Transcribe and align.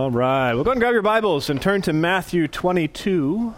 All 0.00 0.10
right. 0.10 0.54
Well, 0.54 0.64
go 0.64 0.70
and 0.70 0.80
grab 0.80 0.94
your 0.94 1.02
Bibles 1.02 1.50
and 1.50 1.60
turn 1.60 1.82
to 1.82 1.92
Matthew 1.92 2.48
22. 2.48 3.54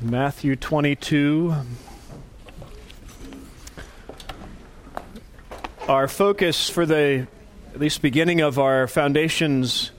Matthew 0.00 0.54
22. 0.54 1.52
Our 5.88 6.06
focus 6.06 6.70
for 6.70 6.86
the 6.86 7.26
at 7.74 7.80
least 7.80 8.00
beginning 8.00 8.42
of 8.42 8.60
our 8.60 8.86
foundations 8.86 9.90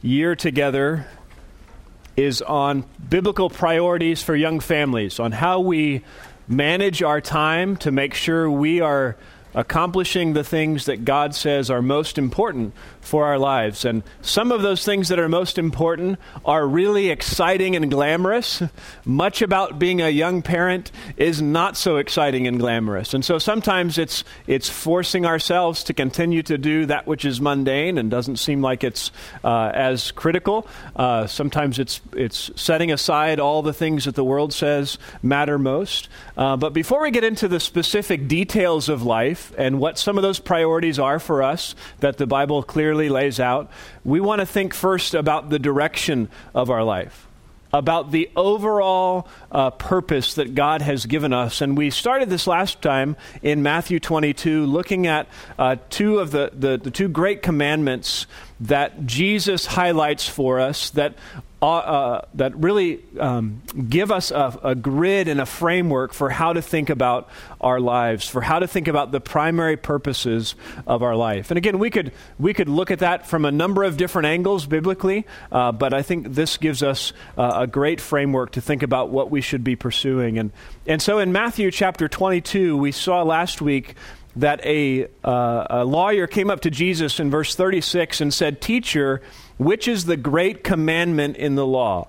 year 0.00 0.36
together 0.36 1.08
is 2.16 2.42
on 2.42 2.84
biblical 3.08 3.50
priorities 3.50 4.22
for 4.22 4.36
young 4.36 4.60
families, 4.60 5.18
on 5.18 5.32
how 5.32 5.58
we 5.58 6.04
manage 6.46 7.02
our 7.02 7.20
time 7.20 7.76
to 7.78 7.90
make 7.90 8.14
sure 8.14 8.48
we 8.48 8.80
are 8.80 9.16
accomplishing 9.54 10.32
the 10.32 10.44
things 10.44 10.86
that 10.86 11.04
God 11.04 11.34
says 11.34 11.70
are 11.70 11.82
most 11.82 12.18
important 12.18 12.74
for 13.00 13.26
our 13.26 13.38
lives. 13.38 13.84
And 13.84 14.02
some 14.22 14.52
of 14.52 14.62
those 14.62 14.84
things 14.84 15.08
that 15.08 15.18
are 15.18 15.28
most 15.28 15.58
important 15.58 16.18
are 16.44 16.66
really 16.66 17.10
exciting 17.10 17.74
and 17.74 17.90
glamorous. 17.90 18.62
Much 19.04 19.42
about 19.42 19.78
being 19.78 20.00
a 20.00 20.08
young 20.08 20.42
parent 20.42 20.92
is 21.16 21.42
not 21.42 21.76
so 21.76 21.96
exciting 21.96 22.46
and 22.46 22.58
glamorous. 22.58 23.14
And 23.14 23.24
so 23.24 23.38
sometimes 23.38 23.98
it's 23.98 24.22
it's 24.46 24.68
forcing 24.68 25.26
ourselves 25.26 25.84
to 25.84 25.94
continue 25.94 26.42
to 26.44 26.58
do 26.58 26.86
that 26.86 27.06
which 27.06 27.24
is 27.24 27.40
mundane 27.40 27.98
and 27.98 28.10
doesn't 28.10 28.36
seem 28.36 28.62
like 28.62 28.84
it's 28.84 29.10
uh, 29.42 29.72
as 29.74 30.12
critical. 30.12 30.68
Uh, 30.94 31.26
sometimes 31.26 31.78
it's 31.78 32.00
it's 32.12 32.50
setting 32.54 32.92
aside 32.92 33.40
all 33.40 33.62
the 33.62 33.72
things 33.72 34.04
that 34.04 34.14
the 34.14 34.24
world 34.24 34.52
says 34.52 34.98
matter 35.22 35.58
most. 35.58 36.08
Uh, 36.36 36.56
but 36.56 36.72
before 36.72 37.02
we 37.02 37.10
get 37.10 37.24
into 37.24 37.48
the 37.48 37.60
specific 37.60 38.28
details 38.28 38.88
of 38.88 39.02
life 39.02 39.39
and 39.56 39.80
what 39.80 39.98
some 39.98 40.18
of 40.18 40.22
those 40.22 40.38
priorities 40.38 40.98
are 40.98 41.18
for 41.18 41.42
us 41.42 41.74
that 42.00 42.18
the 42.18 42.26
Bible 42.26 42.62
clearly 42.62 42.90
clearly 42.90 43.08
lays 43.08 43.38
out, 43.38 43.70
we 44.04 44.20
want 44.20 44.40
to 44.40 44.46
think 44.46 44.74
first 44.74 45.14
about 45.14 45.48
the 45.48 45.58
direction 45.58 46.28
of 46.54 46.70
our 46.70 46.82
life, 46.82 47.28
about 47.72 48.10
the 48.10 48.28
overall 48.34 49.28
uh, 49.52 49.70
purpose 49.70 50.34
that 50.34 50.54
God 50.54 50.82
has 50.82 51.06
given 51.06 51.32
us. 51.32 51.60
And 51.60 51.78
we 51.78 51.90
started 51.90 52.28
this 52.28 52.46
last 52.46 52.82
time 52.82 53.16
in 53.42 53.62
Matthew 53.62 54.00
22, 54.00 54.66
looking 54.66 55.06
at 55.06 55.28
uh, 55.58 55.76
two 55.88 56.18
of 56.18 56.30
the, 56.30 56.50
the, 56.52 56.78
the 56.78 56.90
two 56.90 57.08
great 57.08 57.42
commandments 57.42 58.26
that 58.60 59.06
Jesus 59.06 59.66
highlights 59.66 60.28
for 60.28 60.60
us 60.60 60.90
that 60.90 61.14
uh, 61.62 61.76
uh, 61.76 62.24
that 62.32 62.56
really 62.56 63.04
um, 63.18 63.60
give 63.90 64.10
us 64.10 64.30
a, 64.30 64.58
a, 64.62 64.74
grid 64.74 65.28
and 65.28 65.42
a 65.42 65.44
framework 65.44 66.14
for 66.14 66.30
how 66.30 66.54
to 66.54 66.62
think 66.62 66.88
about 66.88 67.28
our 67.60 67.78
lives, 67.78 68.26
for 68.26 68.40
how 68.40 68.58
to 68.58 68.66
think 68.66 68.88
about 68.88 69.12
the 69.12 69.20
primary 69.20 69.76
purposes 69.76 70.54
of 70.86 71.02
our 71.02 71.14
life. 71.14 71.50
And 71.50 71.58
again, 71.58 71.78
we 71.78 71.90
could 71.90 72.12
we 72.38 72.54
could 72.54 72.70
look 72.70 72.90
at 72.90 73.00
that 73.00 73.26
from 73.26 73.44
a 73.44 73.52
number 73.52 73.84
of 73.84 73.98
different 73.98 74.24
angles 74.24 74.64
biblically, 74.64 75.26
uh, 75.52 75.70
but 75.72 75.92
I 75.92 76.00
think 76.00 76.32
this 76.32 76.56
gives 76.56 76.82
us 76.82 77.12
uh, 77.36 77.52
a 77.56 77.66
great 77.66 78.00
framework 78.00 78.52
to 78.52 78.62
think 78.62 78.82
about 78.82 79.10
what 79.10 79.30
we 79.30 79.42
should 79.42 79.62
be 79.62 79.76
pursuing. 79.76 80.38
And 80.38 80.52
and 80.86 81.02
so 81.02 81.18
in 81.18 81.30
Matthew 81.30 81.70
chapter 81.70 82.08
22, 82.08 82.74
we 82.74 82.90
saw 82.90 83.22
last 83.22 83.60
week 83.60 83.96
that 84.36 84.64
a, 84.64 85.08
uh, 85.24 85.66
a 85.70 85.84
lawyer 85.84 86.26
came 86.26 86.50
up 86.50 86.60
to 86.60 86.70
Jesus 86.70 87.18
in 87.18 87.30
verse 87.30 87.54
36 87.54 88.20
and 88.20 88.32
said, 88.32 88.60
"Teacher." 88.60 89.20
Which 89.60 89.86
is 89.86 90.06
the 90.06 90.16
great 90.16 90.64
commandment 90.64 91.36
in 91.36 91.54
the 91.54 91.66
law? 91.66 92.08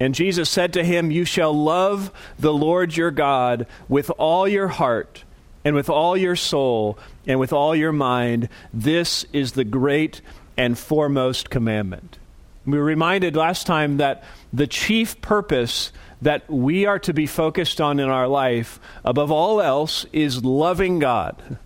And 0.00 0.12
Jesus 0.12 0.50
said 0.50 0.72
to 0.72 0.82
him, 0.82 1.12
You 1.12 1.24
shall 1.24 1.52
love 1.52 2.10
the 2.36 2.52
Lord 2.52 2.96
your 2.96 3.12
God 3.12 3.68
with 3.88 4.10
all 4.18 4.48
your 4.48 4.66
heart, 4.66 5.22
and 5.64 5.76
with 5.76 5.88
all 5.88 6.16
your 6.16 6.34
soul, 6.34 6.98
and 7.28 7.38
with 7.38 7.52
all 7.52 7.76
your 7.76 7.92
mind. 7.92 8.48
This 8.72 9.24
is 9.32 9.52
the 9.52 9.62
great 9.62 10.20
and 10.56 10.76
foremost 10.76 11.48
commandment. 11.48 12.18
We 12.66 12.76
were 12.76 12.84
reminded 12.84 13.36
last 13.36 13.68
time 13.68 13.98
that 13.98 14.24
the 14.52 14.66
chief 14.66 15.20
purpose 15.20 15.92
that 16.22 16.48
we 16.50 16.86
are 16.86 16.98
to 17.00 17.12
be 17.12 17.26
focused 17.26 17.80
on 17.80 18.00
in 18.00 18.08
our 18.08 18.28
life, 18.28 18.80
above 19.04 19.30
all 19.30 19.60
else, 19.60 20.06
is 20.12 20.44
loving 20.44 20.98
God 20.98 21.58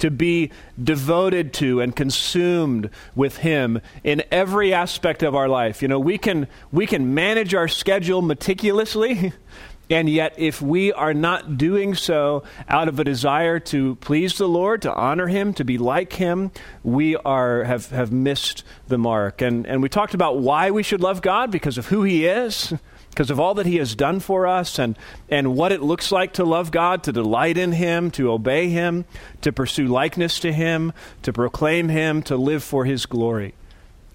to 0.00 0.10
be 0.10 0.50
devoted 0.82 1.52
to 1.54 1.80
and 1.80 1.94
consumed 1.94 2.90
with 3.14 3.38
him 3.38 3.80
in 4.02 4.22
every 4.30 4.74
aspect 4.74 5.22
of 5.22 5.34
our 5.34 5.48
life. 5.48 5.82
You 5.82 5.88
know, 5.88 6.00
we 6.00 6.18
can 6.18 6.48
we 6.72 6.86
can 6.86 7.14
manage 7.14 7.54
our 7.54 7.68
schedule 7.68 8.22
meticulously, 8.22 9.32
and 9.90 10.08
yet 10.08 10.34
if 10.36 10.60
we 10.60 10.92
are 10.92 11.14
not 11.14 11.56
doing 11.56 11.94
so 11.94 12.42
out 12.68 12.88
of 12.88 12.98
a 12.98 13.04
desire 13.04 13.60
to 13.60 13.96
please 13.96 14.36
the 14.38 14.48
Lord, 14.48 14.82
to 14.82 14.94
honor 14.94 15.28
him, 15.28 15.54
to 15.54 15.64
be 15.64 15.78
like 15.78 16.14
him, 16.14 16.50
we 16.82 17.16
are 17.16 17.64
have 17.64 17.90
have 17.90 18.10
missed 18.10 18.64
the 18.88 18.98
mark. 18.98 19.40
And 19.40 19.66
and 19.66 19.82
we 19.82 19.88
talked 19.88 20.14
about 20.14 20.38
why 20.38 20.70
we 20.70 20.82
should 20.82 21.00
love 21.00 21.22
God 21.22 21.50
because 21.50 21.78
of 21.78 21.86
who 21.86 22.02
he 22.02 22.26
is 22.26 22.74
because 23.10 23.30
of 23.30 23.38
all 23.38 23.54
that 23.54 23.66
He 23.66 23.76
has 23.76 23.94
done 23.94 24.20
for 24.20 24.46
us 24.46 24.78
and, 24.78 24.96
and 25.28 25.54
what 25.56 25.72
it 25.72 25.82
looks 25.82 26.10
like 26.10 26.32
to 26.34 26.44
love 26.44 26.70
God, 26.70 27.02
to 27.04 27.12
delight 27.12 27.58
in 27.58 27.72
Him, 27.72 28.10
to 28.12 28.30
obey 28.30 28.68
Him, 28.68 29.04
to 29.42 29.52
pursue 29.52 29.86
likeness 29.86 30.38
to 30.40 30.52
Him, 30.52 30.92
to 31.22 31.32
proclaim 31.32 31.88
Him, 31.88 32.22
to 32.22 32.36
live 32.36 32.62
for 32.62 32.84
His 32.84 33.06
glory. 33.06 33.54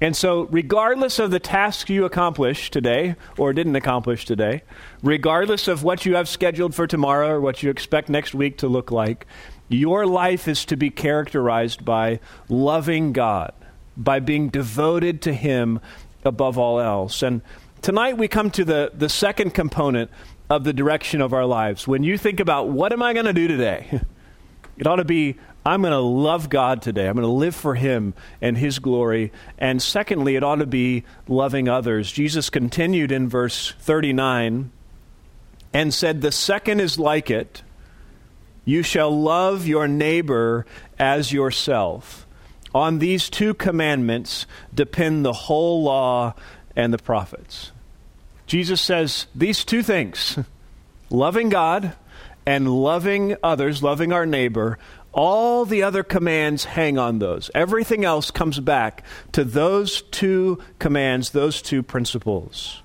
And 0.01 0.15
so, 0.15 0.43
regardless 0.51 1.19
of 1.19 1.31
the 1.31 1.39
task 1.39 1.89
you 1.89 2.03
accomplish 2.03 2.69
today 2.69 3.15
or 3.37 3.53
didn't 3.53 3.77
accomplish 3.77 4.25
today, 4.25 4.63
regardless 5.01 5.69
of 5.69 5.83
what 5.83 6.05
you 6.05 6.15
have 6.15 6.27
scheduled 6.27 6.75
for 6.75 6.85
tomorrow 6.85 7.29
or 7.29 7.41
what 7.41 7.63
you 7.63 7.69
expect 7.69 8.09
next 8.09 8.35
week 8.35 8.57
to 8.57 8.67
look 8.67 8.91
like, 8.91 9.25
your 9.69 10.05
life 10.05 10.47
is 10.47 10.65
to 10.65 10.75
be 10.75 10.89
characterized 10.89 11.85
by 11.85 12.19
loving 12.49 13.13
God, 13.13 13.53
by 13.95 14.19
being 14.19 14.49
devoted 14.49 15.21
to 15.23 15.33
Him 15.33 15.79
above 16.25 16.57
all 16.57 16.79
else. 16.79 17.23
And 17.23 17.41
Tonight 17.85 18.17
we 18.17 18.27
come 18.27 18.49
to 18.49 18.65
the, 18.65 18.91
the 18.95 19.09
second 19.09 19.53
component 19.53 20.09
of 20.49 20.63
the 20.63 20.73
direction 20.73 21.21
of 21.21 21.33
our 21.33 21.45
lives. 21.45 21.87
When 21.87 22.01
you 22.01 22.17
think 22.17 22.39
about 22.39 22.67
what 22.67 22.91
am 22.91 23.03
I 23.03 23.13
going 23.13 23.27
to 23.27 23.33
do 23.33 23.47
today? 23.47 24.01
It 24.77 24.87
ought 24.87 24.95
to 24.95 25.05
be 25.05 25.35
I'm 25.63 25.83
going 25.83 25.91
to 25.91 25.99
love 25.99 26.49
God 26.49 26.81
today. 26.81 27.07
I'm 27.07 27.13
going 27.13 27.27
to 27.27 27.31
live 27.31 27.55
for 27.55 27.75
Him 27.75 28.15
and 28.41 28.57
His 28.57 28.79
glory. 28.79 29.31
And 29.59 29.81
secondly, 29.83 30.35
it 30.35 30.43
ought 30.43 30.55
to 30.55 30.65
be 30.65 31.03
loving 31.27 31.69
others. 31.69 32.11
Jesus 32.11 32.49
continued 32.49 33.11
in 33.11 33.29
verse 33.29 33.73
39 33.79 34.71
and 35.71 35.93
said, 35.93 36.21
The 36.21 36.31
second 36.31 36.79
is 36.79 36.97
like 36.97 37.29
it 37.29 37.61
you 38.65 38.81
shall 38.81 39.15
love 39.15 39.67
your 39.67 39.87
neighbor 39.87 40.65
as 40.97 41.31
yourself. 41.31 42.25
On 42.73 42.97
these 42.97 43.29
two 43.29 43.53
commandments 43.53 44.47
depend 44.73 45.23
the 45.23 45.33
whole 45.33 45.83
law 45.83 46.33
and 46.75 46.91
the 46.91 46.97
prophets. 46.97 47.71
Jesus 48.47 48.81
says 48.81 49.27
these 49.33 49.63
two 49.65 49.83
things 49.83 50.37
loving 51.09 51.49
God 51.49 51.93
and 52.45 52.69
loving 52.69 53.35
others, 53.41 53.81
loving 53.81 54.11
our 54.11 54.25
neighbor, 54.25 54.77
all 55.11 55.65
the 55.65 55.81
other 55.81 56.03
commands 56.03 56.65
hang 56.65 56.97
on 56.97 57.19
those. 57.19 57.49
Everything 57.55 58.03
else 58.03 58.31
comes 58.31 58.59
back 58.59 59.03
to 59.31 59.43
those 59.43 60.01
two 60.03 60.59
commands, 60.77 61.31
those 61.31 61.61
two 61.61 61.81
principles. 61.81 62.83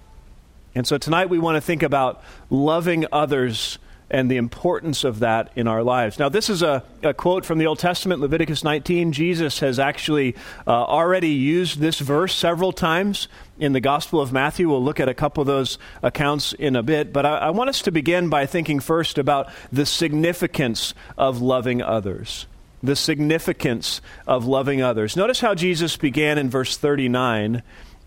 And 0.74 0.86
so 0.86 0.96
tonight 0.96 1.28
we 1.28 1.40
want 1.40 1.56
to 1.56 1.60
think 1.60 1.82
about 1.82 2.22
loving 2.48 3.04
others 3.10 3.78
and 4.10 4.30
the 4.30 4.36
importance 4.36 5.04
of 5.04 5.20
that 5.20 5.52
in 5.54 5.68
our 5.68 5.82
lives. 5.82 6.18
Now, 6.18 6.28
this 6.28 6.50
is 6.50 6.62
a, 6.62 6.82
a 7.02 7.14
quote 7.14 7.44
from 7.44 7.58
the 7.58 7.66
Old 7.66 7.78
Testament, 7.78 8.20
Leviticus 8.20 8.64
19. 8.64 9.12
Jesus 9.12 9.60
has 9.60 9.78
actually 9.78 10.34
uh, 10.66 10.70
already 10.70 11.30
used 11.30 11.78
this 11.78 12.00
verse 12.00 12.34
several 12.34 12.72
times 12.72 13.28
in 13.58 13.72
the 13.72 13.80
Gospel 13.80 14.20
of 14.20 14.32
Matthew. 14.32 14.68
We'll 14.68 14.82
look 14.82 14.98
at 14.98 15.08
a 15.08 15.14
couple 15.14 15.42
of 15.42 15.46
those 15.46 15.78
accounts 16.02 16.52
in 16.52 16.74
a 16.74 16.82
bit. 16.82 17.12
But 17.12 17.24
I, 17.24 17.36
I 17.36 17.50
want 17.50 17.70
us 17.70 17.82
to 17.82 17.92
begin 17.92 18.28
by 18.28 18.46
thinking 18.46 18.80
first 18.80 19.16
about 19.16 19.48
the 19.70 19.86
significance 19.86 20.92
of 21.16 21.40
loving 21.40 21.80
others. 21.80 22.46
The 22.82 22.96
significance 22.96 24.00
of 24.26 24.46
loving 24.46 24.82
others. 24.82 25.16
Notice 25.16 25.40
how 25.40 25.54
Jesus 25.54 25.96
began 25.96 26.38
in 26.38 26.50
verse 26.50 26.76
39, 26.76 27.62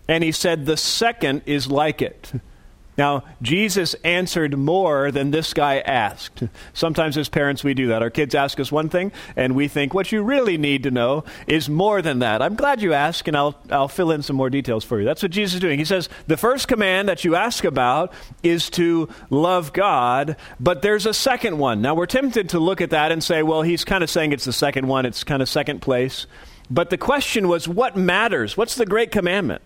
and 0.08 0.24
he 0.24 0.32
said, 0.32 0.66
The 0.66 0.76
second 0.76 1.42
is 1.46 1.68
like 1.68 2.02
it. 2.02 2.32
Now, 2.96 3.24
Jesus 3.42 3.94
answered 4.04 4.56
more 4.56 5.10
than 5.10 5.32
this 5.32 5.52
guy 5.52 5.78
asked. 5.78 6.44
Sometimes 6.72 7.18
as 7.18 7.28
parents 7.28 7.64
we 7.64 7.74
do 7.74 7.88
that. 7.88 8.02
Our 8.02 8.10
kids 8.10 8.34
ask 8.34 8.60
us 8.60 8.70
one 8.70 8.88
thing, 8.88 9.10
and 9.34 9.56
we 9.56 9.66
think 9.66 9.92
what 9.92 10.12
you 10.12 10.22
really 10.22 10.56
need 10.58 10.84
to 10.84 10.92
know 10.92 11.24
is 11.48 11.68
more 11.68 12.02
than 12.02 12.20
that. 12.20 12.40
I'm 12.40 12.54
glad 12.54 12.80
you 12.80 12.92
asked, 12.92 13.26
and 13.26 13.36
I'll, 13.36 13.56
I'll 13.68 13.88
fill 13.88 14.12
in 14.12 14.22
some 14.22 14.36
more 14.36 14.48
details 14.48 14.84
for 14.84 15.00
you. 15.00 15.04
That's 15.04 15.22
what 15.22 15.32
Jesus 15.32 15.54
is 15.54 15.60
doing. 15.60 15.78
He 15.78 15.84
says, 15.84 16.08
the 16.28 16.36
first 16.36 16.68
command 16.68 17.08
that 17.08 17.24
you 17.24 17.34
ask 17.34 17.64
about 17.64 18.12
is 18.44 18.70
to 18.70 19.08
love 19.28 19.72
God, 19.72 20.36
but 20.60 20.82
there's 20.82 21.06
a 21.06 21.14
second 21.14 21.58
one. 21.58 21.82
Now, 21.82 21.96
we're 21.96 22.06
tempted 22.06 22.50
to 22.50 22.60
look 22.60 22.80
at 22.80 22.90
that 22.90 23.10
and 23.10 23.24
say, 23.24 23.42
well, 23.42 23.62
he's 23.62 23.84
kind 23.84 24.04
of 24.04 24.10
saying 24.10 24.32
it's 24.32 24.44
the 24.44 24.52
second 24.52 24.86
one, 24.86 25.04
it's 25.04 25.24
kind 25.24 25.42
of 25.42 25.48
second 25.48 25.82
place. 25.82 26.26
But 26.70 26.90
the 26.90 26.98
question 26.98 27.48
was, 27.48 27.66
what 27.66 27.96
matters? 27.96 28.56
What's 28.56 28.76
the 28.76 28.86
great 28.86 29.10
commandment? 29.10 29.62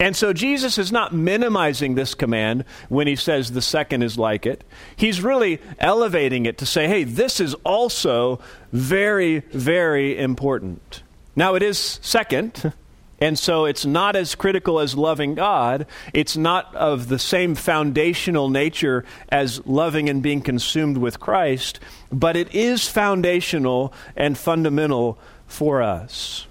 And 0.00 0.14
so 0.14 0.32
Jesus 0.32 0.78
is 0.78 0.92
not 0.92 1.12
minimizing 1.12 1.94
this 1.94 2.14
command 2.14 2.64
when 2.88 3.06
he 3.06 3.16
says 3.16 3.50
the 3.50 3.62
second 3.62 4.02
is 4.02 4.16
like 4.16 4.46
it. 4.46 4.62
He's 4.94 5.20
really 5.20 5.60
elevating 5.80 6.46
it 6.46 6.58
to 6.58 6.66
say, 6.66 6.86
hey, 6.86 7.04
this 7.04 7.40
is 7.40 7.54
also 7.64 8.38
very, 8.72 9.40
very 9.52 10.16
important. 10.16 11.02
Now, 11.34 11.54
it 11.56 11.62
is 11.62 11.98
second, 12.00 12.72
And 13.20 13.38
so 13.38 13.64
it's 13.64 13.84
not 13.84 14.14
as 14.14 14.34
critical 14.34 14.78
as 14.78 14.96
loving 14.96 15.34
God. 15.34 15.86
It's 16.12 16.36
not 16.36 16.74
of 16.74 17.08
the 17.08 17.18
same 17.18 17.54
foundational 17.54 18.48
nature 18.48 19.04
as 19.28 19.64
loving 19.66 20.08
and 20.08 20.22
being 20.22 20.40
consumed 20.40 20.98
with 20.98 21.18
Christ, 21.18 21.80
but 22.12 22.36
it 22.36 22.54
is 22.54 22.86
foundational 22.86 23.92
and 24.16 24.38
fundamental 24.38 25.18
for 25.46 25.82
us. 25.82 26.46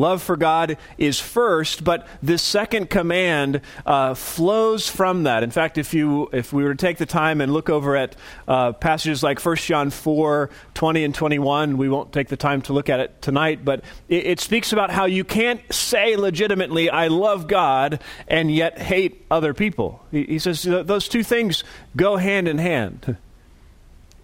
Love 0.00 0.22
for 0.22 0.34
God 0.34 0.78
is 0.96 1.20
first, 1.20 1.84
but 1.84 2.06
this 2.22 2.40
second 2.40 2.88
command 2.88 3.60
uh, 3.84 4.14
flows 4.14 4.88
from 4.88 5.24
that. 5.24 5.42
In 5.42 5.50
fact, 5.50 5.76
if 5.76 5.92
you 5.92 6.30
if 6.32 6.54
we 6.54 6.64
were 6.64 6.74
to 6.74 6.86
take 6.86 6.96
the 6.96 7.04
time 7.04 7.42
and 7.42 7.52
look 7.52 7.68
over 7.68 7.94
at 7.96 8.16
uh, 8.48 8.72
passages 8.72 9.22
like 9.22 9.44
1 9.44 9.56
John 9.56 9.90
4, 9.90 10.48
20 10.72 11.04
and 11.04 11.14
21, 11.14 11.76
we 11.76 11.90
won't 11.90 12.14
take 12.14 12.28
the 12.28 12.38
time 12.38 12.62
to 12.62 12.72
look 12.72 12.88
at 12.88 12.98
it 12.98 13.20
tonight, 13.20 13.62
but 13.62 13.84
it, 14.08 14.24
it 14.24 14.40
speaks 14.40 14.72
about 14.72 14.90
how 14.90 15.04
you 15.04 15.22
can't 15.22 15.60
say 15.70 16.16
legitimately, 16.16 16.88
I 16.88 17.08
love 17.08 17.46
God, 17.46 18.00
and 18.26 18.50
yet 18.50 18.78
hate 18.78 19.26
other 19.30 19.52
people. 19.52 20.02
He, 20.10 20.24
he 20.24 20.38
says 20.38 20.62
those 20.62 21.08
two 21.08 21.22
things 21.22 21.62
go 21.94 22.16
hand 22.16 22.48
in 22.48 22.56
hand. 22.56 23.18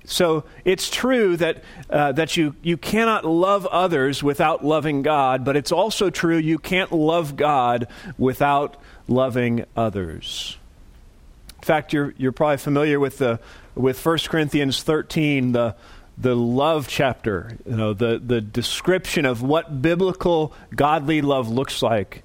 So 0.06 0.44
it's 0.64 0.88
true 0.88 1.36
that, 1.36 1.62
uh, 1.90 2.12
that 2.12 2.36
you, 2.36 2.54
you 2.62 2.76
cannot 2.76 3.24
love 3.24 3.66
others 3.66 4.22
without 4.22 4.64
loving 4.64 5.02
God, 5.02 5.44
but 5.44 5.56
it's 5.56 5.72
also 5.72 6.10
true 6.10 6.36
you 6.36 6.58
can't 6.58 6.92
love 6.92 7.36
God 7.36 7.88
without 8.16 8.76
loving 9.08 9.64
others. 9.76 10.58
In 11.56 11.62
fact, 11.62 11.92
you're, 11.92 12.14
you're 12.16 12.32
probably 12.32 12.58
familiar 12.58 13.00
with, 13.00 13.18
the, 13.18 13.40
with 13.74 14.04
1 14.04 14.18
Corinthians 14.28 14.84
13, 14.84 15.50
the, 15.50 15.74
the 16.16 16.36
love 16.36 16.86
chapter, 16.86 17.58
you 17.66 17.76
know, 17.76 17.92
the, 17.92 18.20
the 18.24 18.40
description 18.40 19.26
of 19.26 19.42
what 19.42 19.82
biblical 19.82 20.52
godly 20.74 21.20
love 21.20 21.50
looks 21.50 21.82
like. 21.82 22.22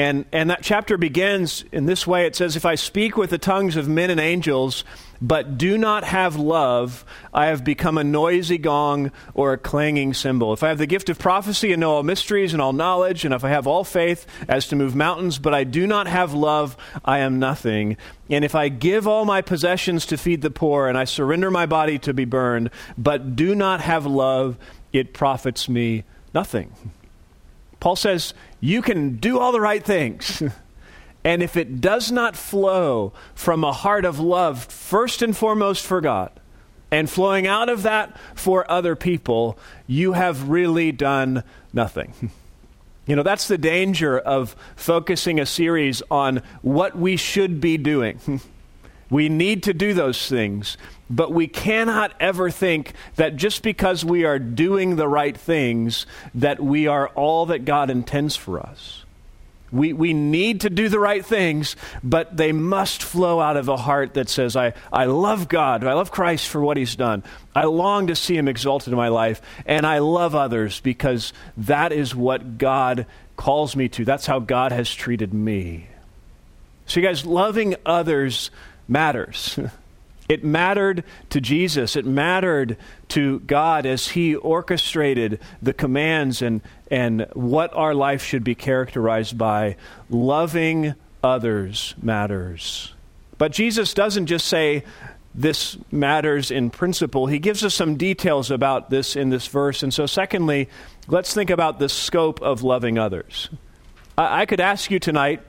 And, 0.00 0.24
and 0.32 0.48
that 0.48 0.62
chapter 0.62 0.96
begins 0.96 1.62
in 1.72 1.84
this 1.84 2.06
way 2.06 2.24
it 2.24 2.34
says, 2.34 2.56
If 2.56 2.64
I 2.64 2.74
speak 2.74 3.18
with 3.18 3.28
the 3.28 3.36
tongues 3.36 3.76
of 3.76 3.86
men 3.86 4.08
and 4.08 4.18
angels, 4.18 4.82
but 5.20 5.58
do 5.58 5.76
not 5.76 6.04
have 6.04 6.36
love, 6.36 7.04
I 7.34 7.48
have 7.48 7.64
become 7.64 7.98
a 7.98 8.02
noisy 8.02 8.56
gong 8.56 9.12
or 9.34 9.52
a 9.52 9.58
clanging 9.58 10.14
cymbal. 10.14 10.54
If 10.54 10.62
I 10.62 10.68
have 10.68 10.78
the 10.78 10.86
gift 10.86 11.10
of 11.10 11.18
prophecy 11.18 11.72
and 11.72 11.80
know 11.80 11.92
all 11.92 12.02
mysteries 12.02 12.54
and 12.54 12.62
all 12.62 12.72
knowledge, 12.72 13.26
and 13.26 13.34
if 13.34 13.44
I 13.44 13.50
have 13.50 13.66
all 13.66 13.84
faith 13.84 14.26
as 14.48 14.68
to 14.68 14.76
move 14.76 14.96
mountains, 14.96 15.38
but 15.38 15.52
I 15.52 15.64
do 15.64 15.86
not 15.86 16.06
have 16.06 16.32
love, 16.32 16.78
I 17.04 17.18
am 17.18 17.38
nothing. 17.38 17.98
And 18.30 18.42
if 18.42 18.54
I 18.54 18.70
give 18.70 19.06
all 19.06 19.26
my 19.26 19.42
possessions 19.42 20.06
to 20.06 20.16
feed 20.16 20.40
the 20.40 20.50
poor, 20.50 20.88
and 20.88 20.96
I 20.96 21.04
surrender 21.04 21.50
my 21.50 21.66
body 21.66 21.98
to 21.98 22.14
be 22.14 22.24
burned, 22.24 22.70
but 22.96 23.36
do 23.36 23.54
not 23.54 23.82
have 23.82 24.06
love, 24.06 24.56
it 24.94 25.12
profits 25.12 25.68
me 25.68 26.04
nothing. 26.32 26.72
Paul 27.80 27.96
says, 27.96 28.34
You 28.60 28.82
can 28.82 29.16
do 29.16 29.38
all 29.38 29.52
the 29.52 29.60
right 29.60 29.82
things. 29.82 30.42
and 31.24 31.42
if 31.42 31.56
it 31.56 31.80
does 31.80 32.12
not 32.12 32.36
flow 32.36 33.12
from 33.34 33.64
a 33.64 33.72
heart 33.72 34.04
of 34.04 34.20
love, 34.20 34.64
first 34.64 35.22
and 35.22 35.36
foremost 35.36 35.84
for 35.84 36.00
God, 36.00 36.30
and 36.90 37.08
flowing 37.08 37.46
out 37.46 37.68
of 37.68 37.82
that 37.82 38.16
for 38.34 38.70
other 38.70 38.94
people, 38.96 39.58
you 39.86 40.12
have 40.12 40.48
really 40.48 40.92
done 40.92 41.42
nothing. 41.72 42.30
You 43.06 43.16
know, 43.16 43.24
that's 43.24 43.48
the 43.48 43.58
danger 43.58 44.16
of 44.16 44.54
focusing 44.76 45.40
a 45.40 45.46
series 45.46 46.00
on 46.12 46.42
what 46.62 46.96
we 46.96 47.16
should 47.16 47.60
be 47.60 47.76
doing. 47.76 48.20
We 49.10 49.28
need 49.28 49.64
to 49.64 49.74
do 49.74 49.92
those 49.92 50.28
things, 50.28 50.78
but 51.10 51.32
we 51.32 51.48
cannot 51.48 52.12
ever 52.20 52.50
think 52.50 52.92
that 53.16 53.36
just 53.36 53.62
because 53.62 54.04
we 54.04 54.24
are 54.24 54.38
doing 54.38 54.96
the 54.96 55.08
right 55.08 55.36
things, 55.36 56.06
that 56.34 56.60
we 56.60 56.86
are 56.86 57.08
all 57.08 57.46
that 57.46 57.64
God 57.64 57.90
intends 57.90 58.36
for 58.36 58.60
us. 58.60 59.04
We, 59.72 59.92
we 59.92 60.14
need 60.14 60.62
to 60.62 60.70
do 60.70 60.88
the 60.88 60.98
right 60.98 61.24
things, 61.24 61.76
but 62.02 62.36
they 62.36 62.50
must 62.52 63.02
flow 63.02 63.40
out 63.40 63.56
of 63.56 63.68
a 63.68 63.76
heart 63.76 64.14
that 64.14 64.28
says, 64.28 64.56
I, 64.56 64.72
I 64.92 65.04
love 65.04 65.48
God. 65.48 65.84
I 65.84 65.92
love 65.92 66.10
Christ 66.10 66.48
for 66.48 66.60
what 66.60 66.76
he's 66.76 66.96
done. 66.96 67.22
I 67.54 67.64
long 67.64 68.08
to 68.08 68.16
see 68.16 68.36
him 68.36 68.48
exalted 68.48 68.92
in 68.92 68.96
my 68.96 69.08
life, 69.08 69.40
and 69.66 69.86
I 69.86 69.98
love 69.98 70.34
others 70.34 70.80
because 70.80 71.32
that 71.56 71.92
is 71.92 72.14
what 72.14 72.58
God 72.58 73.06
calls 73.36 73.76
me 73.76 73.88
to. 73.90 74.04
That's 74.04 74.26
how 74.26 74.40
God 74.40 74.72
has 74.72 74.92
treated 74.92 75.32
me. 75.32 75.86
So, 76.86 76.98
you 76.98 77.06
guys, 77.06 77.24
loving 77.24 77.76
others 77.86 78.50
matters. 78.90 79.58
It 80.28 80.44
mattered 80.44 81.02
to 81.30 81.40
Jesus. 81.40 81.96
It 81.96 82.06
mattered 82.06 82.76
to 83.08 83.40
God 83.40 83.84
as 83.84 84.08
He 84.08 84.36
orchestrated 84.36 85.40
the 85.60 85.72
commands 85.72 86.40
and, 86.40 86.60
and 86.88 87.26
what 87.32 87.74
our 87.74 87.94
life 87.94 88.22
should 88.22 88.44
be 88.44 88.54
characterized 88.54 89.36
by. 89.36 89.74
Loving 90.08 90.94
others 91.24 91.96
matters. 92.00 92.94
But 93.38 93.50
Jesus 93.50 93.92
doesn't 93.92 94.26
just 94.26 94.46
say, 94.46 94.84
this 95.34 95.76
matters 95.90 96.52
in 96.52 96.70
principle. 96.70 97.26
He 97.26 97.40
gives 97.40 97.64
us 97.64 97.74
some 97.74 97.96
details 97.96 98.52
about 98.52 98.90
this 98.90 99.16
in 99.16 99.30
this 99.30 99.48
verse. 99.48 99.82
And 99.82 99.92
so, 99.92 100.06
secondly, 100.06 100.68
let's 101.08 101.34
think 101.34 101.50
about 101.50 101.78
the 101.80 101.88
scope 101.88 102.40
of 102.40 102.62
loving 102.62 102.98
others. 102.98 103.48
I, 104.16 104.42
I 104.42 104.46
could 104.46 104.60
ask 104.60 104.90
you 104.90 104.98
tonight 105.00 105.42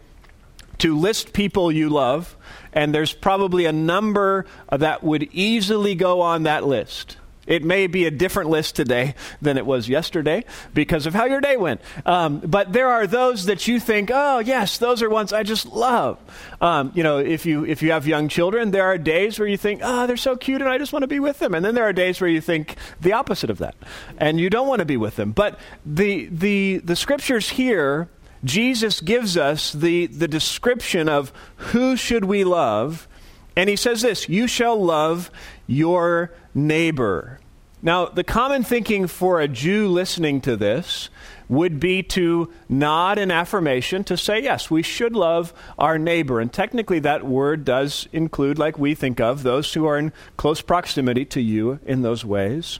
to 0.81 0.97
list 0.97 1.33
people 1.33 1.71
you 1.71 1.89
love 1.89 2.35
and 2.73 2.93
there's 2.93 3.13
probably 3.13 3.65
a 3.65 3.71
number 3.71 4.45
that 4.71 5.03
would 5.03 5.29
easily 5.31 5.95
go 5.95 6.21
on 6.21 6.43
that 6.43 6.65
list. 6.65 7.17
It 7.47 7.63
may 7.63 7.87
be 7.87 8.05
a 8.05 8.11
different 8.11 8.49
list 8.49 8.75
today 8.75 9.15
than 9.41 9.57
it 9.57 9.65
was 9.65 9.89
yesterday 9.89 10.45
because 10.73 11.07
of 11.07 11.13
how 11.13 11.25
your 11.25 11.41
day 11.41 11.57
went. 11.57 11.81
Um, 12.05 12.39
but 12.39 12.71
there 12.71 12.87
are 12.87 13.07
those 13.07 13.45
that 13.45 13.67
you 13.67 13.79
think, 13.79 14.09
oh 14.13 14.39
yes, 14.39 14.77
those 14.77 15.01
are 15.01 15.09
ones 15.09 15.33
I 15.33 15.43
just 15.43 15.65
love. 15.65 16.19
Um, 16.61 16.91
you 16.93 17.03
know, 17.03 17.17
if 17.17 17.45
you 17.45 17.65
if 17.65 17.81
you 17.81 17.91
have 17.91 18.07
young 18.07 18.29
children, 18.29 18.71
there 18.71 18.85
are 18.85 18.97
days 18.97 19.39
where 19.39 19.47
you 19.47 19.57
think, 19.57 19.81
oh, 19.83 20.05
they're 20.05 20.17
so 20.17 20.35
cute, 20.35 20.61
and 20.61 20.69
I 20.69 20.77
just 20.77 20.93
want 20.93 21.03
to 21.03 21.07
be 21.07 21.19
with 21.19 21.39
them. 21.39 21.55
And 21.55 21.65
then 21.65 21.73
there 21.75 21.83
are 21.83 21.93
days 21.93 22.21
where 22.21 22.29
you 22.29 22.41
think 22.41 22.75
the 23.01 23.13
opposite 23.13 23.49
of 23.49 23.57
that, 23.57 23.75
and 24.17 24.39
you 24.39 24.49
don't 24.49 24.67
want 24.67 24.79
to 24.79 24.85
be 24.85 24.97
with 24.97 25.15
them. 25.15 25.31
But 25.31 25.59
the 25.85 26.27
the 26.31 26.77
the 26.77 26.95
scriptures 26.95 27.49
here 27.49 28.07
Jesus 28.43 29.01
gives 29.01 29.37
us 29.37 29.71
the, 29.71 30.07
the 30.07 30.27
description 30.27 31.07
of 31.07 31.31
who 31.57 31.95
should 31.95 32.25
we 32.25 32.43
love, 32.43 33.07
and 33.55 33.69
he 33.69 33.75
says 33.75 34.01
this, 34.01 34.27
you 34.27 34.47
shall 34.47 34.81
love 34.81 35.29
your 35.67 36.31
neighbor. 36.53 37.39
Now, 37.83 38.05
the 38.05 38.23
common 38.23 38.63
thinking 38.63 39.07
for 39.07 39.41
a 39.41 39.47
Jew 39.47 39.87
listening 39.87 40.41
to 40.41 40.55
this 40.55 41.09
would 41.49 41.79
be 41.79 42.01
to 42.01 42.51
nod 42.69 43.17
in 43.17 43.29
affirmation 43.29 44.03
to 44.05 44.15
say, 44.15 44.41
yes, 44.41 44.71
we 44.71 44.83
should 44.83 45.13
love 45.13 45.51
our 45.77 45.97
neighbor. 45.97 46.39
And 46.39 46.53
technically, 46.53 46.99
that 46.99 47.25
word 47.25 47.65
does 47.65 48.07
include, 48.13 48.57
like 48.57 48.79
we 48.79 48.95
think 48.95 49.19
of, 49.19 49.43
those 49.43 49.73
who 49.73 49.85
are 49.85 49.97
in 49.97 50.13
close 50.37 50.61
proximity 50.61 51.25
to 51.25 51.41
you 51.41 51.79
in 51.85 52.03
those 52.03 52.23
ways. 52.23 52.79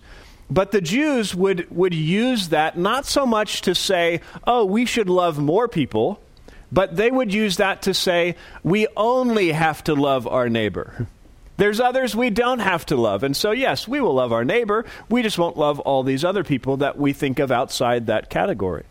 But 0.52 0.72
the 0.72 0.82
Jews 0.82 1.34
would, 1.34 1.72
would 1.72 1.94
use 1.94 2.50
that 2.50 2.78
not 2.78 3.06
so 3.06 3.26
much 3.26 3.62
to 3.62 3.74
say, 3.74 4.20
oh, 4.46 4.66
we 4.66 4.86
should 4.86 5.10
love 5.10 5.40
more 5.40 5.70
people, 5.70 6.20
but 6.74 6.98
they 6.98 7.10
would 7.10 7.34
use 7.34 7.56
that 7.56 7.84
to 7.84 7.94
say, 7.94 8.36
we 8.62 8.86
only 8.98 9.54
have 9.54 9.82
to 9.86 9.96
love 9.96 10.28
our 10.28 10.50
neighbor. 10.50 11.08
There's 11.56 11.80
others 11.80 12.18
we 12.18 12.30
don't 12.32 12.60
have 12.60 12.86
to 12.88 12.98
love. 12.98 13.24
And 13.24 13.36
so, 13.36 13.52
yes, 13.52 13.88
we 13.88 14.02
will 14.02 14.16
love 14.16 14.34
our 14.34 14.44
neighbor. 14.44 14.84
We 15.10 15.24
just 15.24 15.38
won't 15.38 15.56
love 15.56 15.80
all 15.80 16.04
these 16.04 16.26
other 16.26 16.44
people 16.44 16.78
that 16.78 16.98
we 16.98 17.14
think 17.14 17.40
of 17.40 17.50
outside 17.50 18.08
that 18.08 18.30
category. 18.30 18.84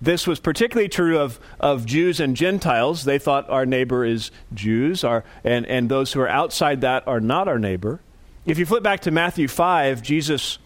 This 0.00 0.26
was 0.26 0.40
particularly 0.40 0.88
true 0.88 1.20
of, 1.20 1.38
of 1.60 1.86
Jews 1.86 2.18
and 2.18 2.36
Gentiles. 2.36 3.04
They 3.04 3.20
thought 3.20 3.48
our 3.48 3.66
neighbor 3.66 4.04
is 4.04 4.32
Jews, 4.52 5.04
our, 5.04 5.22
and, 5.44 5.64
and 5.66 5.88
those 5.88 6.12
who 6.12 6.20
are 6.22 6.28
outside 6.28 6.80
that 6.80 7.06
are 7.06 7.20
not 7.20 7.46
our 7.46 7.58
neighbor. 7.60 8.00
If 8.46 8.58
you 8.58 8.66
flip 8.66 8.82
back 8.82 9.00
to 9.00 9.12
Matthew 9.12 9.46
5, 9.46 10.02
Jesus 10.02 10.58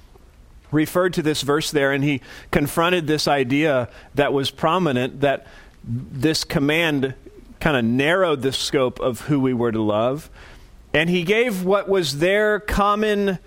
referred 0.70 1.14
to 1.14 1.22
this 1.22 1.42
verse 1.42 1.70
there 1.70 1.92
and 1.92 2.02
he 2.02 2.20
confronted 2.50 3.06
this 3.06 3.28
idea 3.28 3.88
that 4.14 4.32
was 4.32 4.50
prominent 4.50 5.20
that 5.20 5.46
this 5.84 6.44
command 6.44 7.14
kind 7.60 7.76
of 7.76 7.84
narrowed 7.84 8.42
the 8.42 8.52
scope 8.52 9.00
of 9.00 9.22
who 9.22 9.40
we 9.40 9.54
were 9.54 9.72
to 9.72 9.82
love. 9.82 10.30
And 10.92 11.08
he 11.10 11.22
gave 11.22 11.64
what 11.64 11.88
was 11.88 12.18
their 12.18 12.60
common 12.60 13.38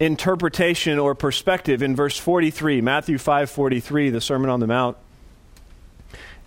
interpretation 0.00 0.98
or 0.98 1.14
perspective 1.14 1.82
in 1.82 1.94
verse 1.96 2.18
43, 2.18 2.80
Matthew 2.80 3.16
5:43, 3.16 4.10
the 4.10 4.20
Sermon 4.20 4.50
on 4.50 4.60
the 4.60 4.66
Mount. 4.66 4.96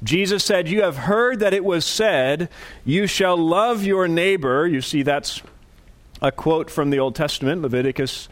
Jesus 0.03 0.43
said, 0.43 0.67
"You 0.67 0.83
have 0.83 0.97
heard 0.97 1.39
that 1.39 1.53
it 1.53 1.65
was 1.65 1.85
said, 1.85 2.49
you 2.85 3.07
shall 3.07 3.35
love 3.35 3.83
your 3.83 4.07
neighbor." 4.07 4.67
You 4.67 4.81
see 4.81 5.01
that's 5.01 5.41
a 6.21 6.31
quote 6.31 6.69
from 6.69 6.91
the 6.91 6.99
Old 6.99 7.15
Testament, 7.15 7.61
Leviticus 7.61 8.29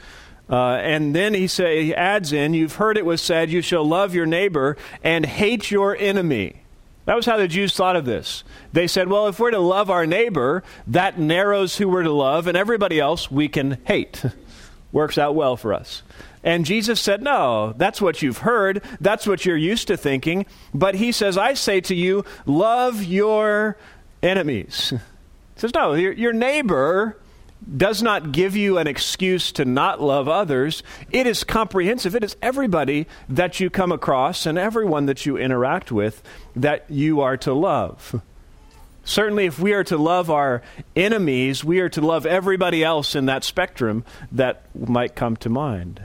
uh, 0.49 0.75
and 0.75 1.15
then 1.15 1.33
he, 1.33 1.47
say, 1.47 1.85
he 1.85 1.95
adds 1.95 2.31
in, 2.31 2.53
You've 2.53 2.75
heard 2.75 2.97
it 2.97 3.05
was 3.05 3.21
said, 3.21 3.49
You 3.49 3.61
shall 3.61 3.83
love 3.83 4.13
your 4.13 4.25
neighbor 4.25 4.77
and 5.03 5.25
hate 5.25 5.71
your 5.71 5.95
enemy. 5.95 6.61
That 7.05 7.15
was 7.15 7.25
how 7.25 7.37
the 7.37 7.47
Jews 7.47 7.75
thought 7.75 7.95
of 7.95 8.05
this. 8.05 8.43
They 8.73 8.87
said, 8.87 9.07
Well, 9.07 9.27
if 9.27 9.39
we're 9.39 9.51
to 9.51 9.59
love 9.59 9.89
our 9.89 10.05
neighbor, 10.05 10.63
that 10.87 11.19
narrows 11.19 11.77
who 11.77 11.89
we're 11.89 12.03
to 12.03 12.11
love, 12.11 12.47
and 12.47 12.57
everybody 12.57 12.99
else 12.99 13.29
we 13.31 13.47
can 13.47 13.79
hate. 13.85 14.23
Works 14.91 15.17
out 15.17 15.35
well 15.35 15.57
for 15.57 15.73
us. 15.73 16.03
And 16.43 16.63
Jesus 16.63 17.01
said, 17.01 17.23
No, 17.23 17.73
that's 17.75 17.99
what 17.99 18.21
you've 18.21 18.39
heard. 18.39 18.83
That's 19.01 19.25
what 19.25 19.45
you're 19.45 19.57
used 19.57 19.87
to 19.87 19.97
thinking. 19.97 20.45
But 20.73 20.95
he 20.95 21.11
says, 21.11 21.37
I 21.37 21.55
say 21.55 21.81
to 21.81 21.95
you, 21.95 22.23
love 22.45 23.03
your 23.03 23.77
enemies. 24.21 24.93
He 25.55 25.61
says, 25.61 25.73
No, 25.73 25.93
your, 25.93 26.11
your 26.11 26.33
neighbor 26.33 27.17
does 27.77 28.01
not 28.01 28.31
give 28.31 28.55
you 28.55 28.77
an 28.77 28.87
excuse 28.87 29.51
to 29.53 29.65
not 29.65 30.01
love 30.01 30.27
others. 30.27 30.83
It 31.11 31.25
is 31.25 31.43
comprehensive. 31.43 32.15
It 32.15 32.23
is 32.23 32.35
everybody 32.41 33.07
that 33.27 33.59
you 33.59 33.69
come 33.69 33.91
across 33.91 34.45
and 34.45 34.57
everyone 34.57 35.07
that 35.07 35.25
you 35.25 35.37
interact 35.37 35.91
with 35.91 36.21
that 36.55 36.85
you 36.89 37.21
are 37.21 37.37
to 37.37 37.53
love. 37.53 38.21
Certainly, 39.03 39.45
if 39.45 39.59
we 39.59 39.73
are 39.73 39.83
to 39.85 39.97
love 39.97 40.31
our 40.31 40.63
enemies, 40.95 41.63
we 41.63 41.79
are 41.79 41.89
to 41.89 42.01
love 42.01 42.25
everybody 42.25 42.83
else 42.83 43.15
in 43.15 43.27
that 43.27 43.43
spectrum 43.43 44.03
that 44.31 44.63
might 44.75 45.15
come 45.15 45.37
to 45.37 45.49
mind. 45.49 46.01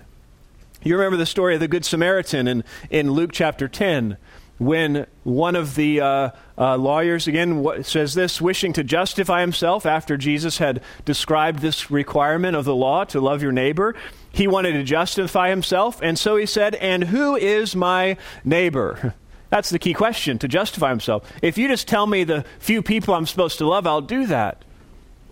You 0.83 0.97
remember 0.97 1.17
the 1.17 1.27
story 1.27 1.55
of 1.55 1.61
the 1.61 1.69
Good 1.69 1.85
Samaritan 1.85 2.49
in, 2.49 2.65
in 2.91 3.11
Luke 3.11 3.33
chapter 3.33 3.69
10 3.69 4.17
when 4.61 5.07
one 5.25 5.57
of 5.57 5.75
the 5.75 6.03
uh, 6.03 6.31
uh, 6.59 6.77
lawyers, 6.77 7.27
again, 7.27 7.83
says 7.83 8.13
this, 8.13 8.43
wishing 8.43 8.75
to 8.75 8.85
justify 8.85 9.41
himself 9.41 9.87
after 9.87 10.19
Jesus 10.19 10.59
had 10.59 10.83
described 11.07 11.61
this 11.61 11.91
requirement 11.91 12.55
of 12.55 12.67
the 12.67 12.75
law 12.75 13.05
to 13.05 13.23
love 13.23 13.43
your 13.43 13.53
neighbor, 13.53 13.97
he 14.31 14.47
wanted 14.47 14.73
to 14.73 14.83
justify 14.83 15.49
himself, 15.49 15.99
and 16.03 16.19
so 16.19 16.37
he 16.37 16.45
said, 16.45 16.75
And 16.75 17.05
who 17.05 17.37
is 17.37 17.75
my 17.75 18.19
neighbor? 18.45 19.15
That's 19.49 19.71
the 19.71 19.79
key 19.79 19.95
question 19.95 20.39
to 20.39 20.47
justify 20.47 20.91
himself. 20.91 21.29
If 21.41 21.57
you 21.57 21.67
just 21.67 21.89
tell 21.89 22.07
me 22.07 22.23
the 22.23 22.45
few 22.59 22.83
people 22.83 23.15
I'm 23.15 23.27
supposed 23.27 23.57
to 23.59 23.67
love, 23.67 23.87
I'll 23.87 24.03
do 24.03 24.27
that. 24.27 24.63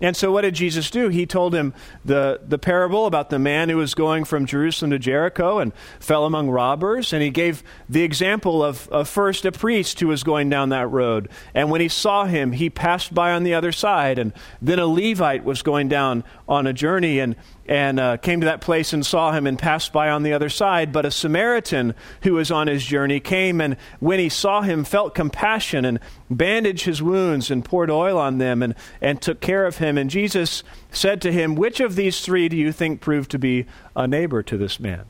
And 0.01 0.15
so, 0.15 0.31
what 0.31 0.41
did 0.41 0.55
Jesus 0.55 0.89
do? 0.89 1.09
He 1.09 1.25
told 1.25 1.53
him 1.53 1.73
the, 2.05 2.39
the 2.47 2.57
parable 2.57 3.05
about 3.05 3.29
the 3.29 3.39
man 3.39 3.69
who 3.69 3.77
was 3.77 3.93
going 3.93 4.23
from 4.23 4.45
Jerusalem 4.45 4.91
to 4.91 4.99
Jericho 4.99 5.59
and 5.59 5.73
fell 5.99 6.25
among 6.25 6.49
robbers. 6.49 7.11
And 7.11 7.21
he 7.21 7.29
gave 7.29 7.63
the 7.89 8.03
example 8.03 8.63
of, 8.63 8.87
of 8.89 9.09
first 9.09 9.45
a 9.45 9.51
priest 9.51 9.99
who 9.99 10.07
was 10.07 10.23
going 10.23 10.49
down 10.49 10.69
that 10.69 10.87
road. 10.87 11.29
And 11.53 11.69
when 11.69 11.81
he 11.81 11.89
saw 11.89 12.25
him, 12.25 12.53
he 12.53 12.69
passed 12.69 13.13
by 13.13 13.31
on 13.31 13.43
the 13.43 13.53
other 13.53 13.71
side. 13.71 14.19
And 14.19 14.33
then 14.61 14.79
a 14.79 14.85
Levite 14.85 15.43
was 15.43 15.61
going 15.61 15.89
down 15.89 16.23
on 16.47 16.65
a 16.65 16.73
journey. 16.73 17.19
And 17.19 17.35
and 17.69 17.99
uh, 17.99 18.17
came 18.17 18.41
to 18.41 18.45
that 18.45 18.61
place 18.61 18.93
and 18.93 19.05
saw 19.05 19.31
him 19.31 19.45
and 19.45 19.57
passed 19.57 19.93
by 19.93 20.09
on 20.09 20.23
the 20.23 20.33
other 20.33 20.49
side. 20.49 20.91
But 20.91 21.05
a 21.05 21.11
Samaritan 21.11 21.93
who 22.23 22.33
was 22.33 22.49
on 22.49 22.65
his 22.65 22.83
journey 22.83 23.19
came 23.19 23.61
and 23.61 23.77
when 23.99 24.17
he 24.17 24.27
saw 24.27 24.63
him 24.63 24.83
felt 24.83 25.13
compassion 25.13 25.85
and 25.85 25.99
bandaged 26.31 26.85
his 26.85 27.01
wounds 27.01 27.51
and 27.51 27.63
poured 27.63 27.91
oil 27.91 28.17
on 28.17 28.39
them 28.39 28.63
and, 28.63 28.73
and 29.01 29.21
took 29.21 29.39
care 29.39 29.67
of 29.67 29.77
him. 29.77 29.88
And 29.97 30.09
Jesus 30.09 30.63
said 30.91 31.21
to 31.21 31.31
him, 31.31 31.55
Which 31.55 31.79
of 31.79 31.95
these 31.95 32.21
three 32.21 32.49
do 32.49 32.57
you 32.57 32.71
think 32.71 33.01
proved 33.01 33.31
to 33.31 33.39
be 33.39 33.65
a 33.95 34.07
neighbor 34.07 34.43
to 34.43 34.57
this 34.57 34.79
man? 34.79 35.05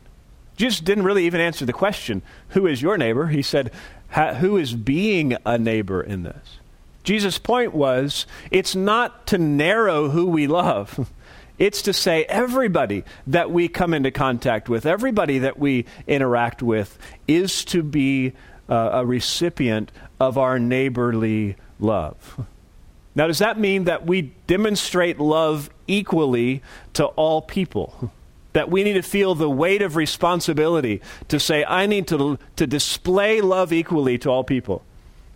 Jesus 0.57 0.81
didn't 0.81 1.05
really 1.05 1.25
even 1.25 1.41
answer 1.41 1.65
the 1.65 1.73
question, 1.73 2.21
Who 2.49 2.67
is 2.67 2.81
your 2.81 2.97
neighbor? 2.97 3.27
He 3.27 3.41
said, 3.41 3.71
Who 4.39 4.57
is 4.57 4.73
being 4.73 5.37
a 5.45 5.57
neighbor 5.57 6.01
in 6.01 6.23
this? 6.23 6.59
Jesus' 7.03 7.39
point 7.39 7.73
was, 7.73 8.27
it's 8.51 8.75
not 8.75 9.25
to 9.27 9.37
narrow 9.37 10.09
who 10.09 10.27
we 10.27 10.47
love. 10.47 11.09
It's 11.59 11.81
to 11.81 11.93
say 11.93 12.23
everybody 12.23 13.03
that 13.27 13.51
we 13.51 13.67
come 13.67 13.93
into 13.93 14.11
contact 14.11 14.69
with, 14.69 14.85
everybody 14.85 15.39
that 15.39 15.59
we 15.59 15.87
interact 16.07 16.63
with, 16.63 16.97
is 17.27 17.65
to 17.65 17.83
be 17.83 18.31
uh, 18.69 18.91
a 18.93 19.05
recipient 19.05 19.91
of 20.21 20.37
our 20.37 20.57
neighborly 20.57 21.57
love. 21.77 22.45
Now, 23.19 23.27
does 23.27 23.39
that 23.39 23.59
mean 23.59 23.83
that 23.83 24.05
we 24.05 24.31
demonstrate 24.47 25.19
love 25.19 25.69
equally 25.87 26.63
to 26.93 27.03
all 27.03 27.41
people? 27.41 28.13
That 28.53 28.71
we 28.71 28.81
need 28.85 28.93
to 28.93 29.01
feel 29.01 29.35
the 29.35 29.49
weight 29.49 29.81
of 29.81 29.97
responsibility 29.97 31.01
to 31.27 31.37
say, 31.37 31.65
I 31.65 31.85
need 31.85 32.07
to, 32.07 32.39
to 32.55 32.65
display 32.65 33.41
love 33.41 33.73
equally 33.73 34.17
to 34.19 34.29
all 34.29 34.45
people? 34.45 34.85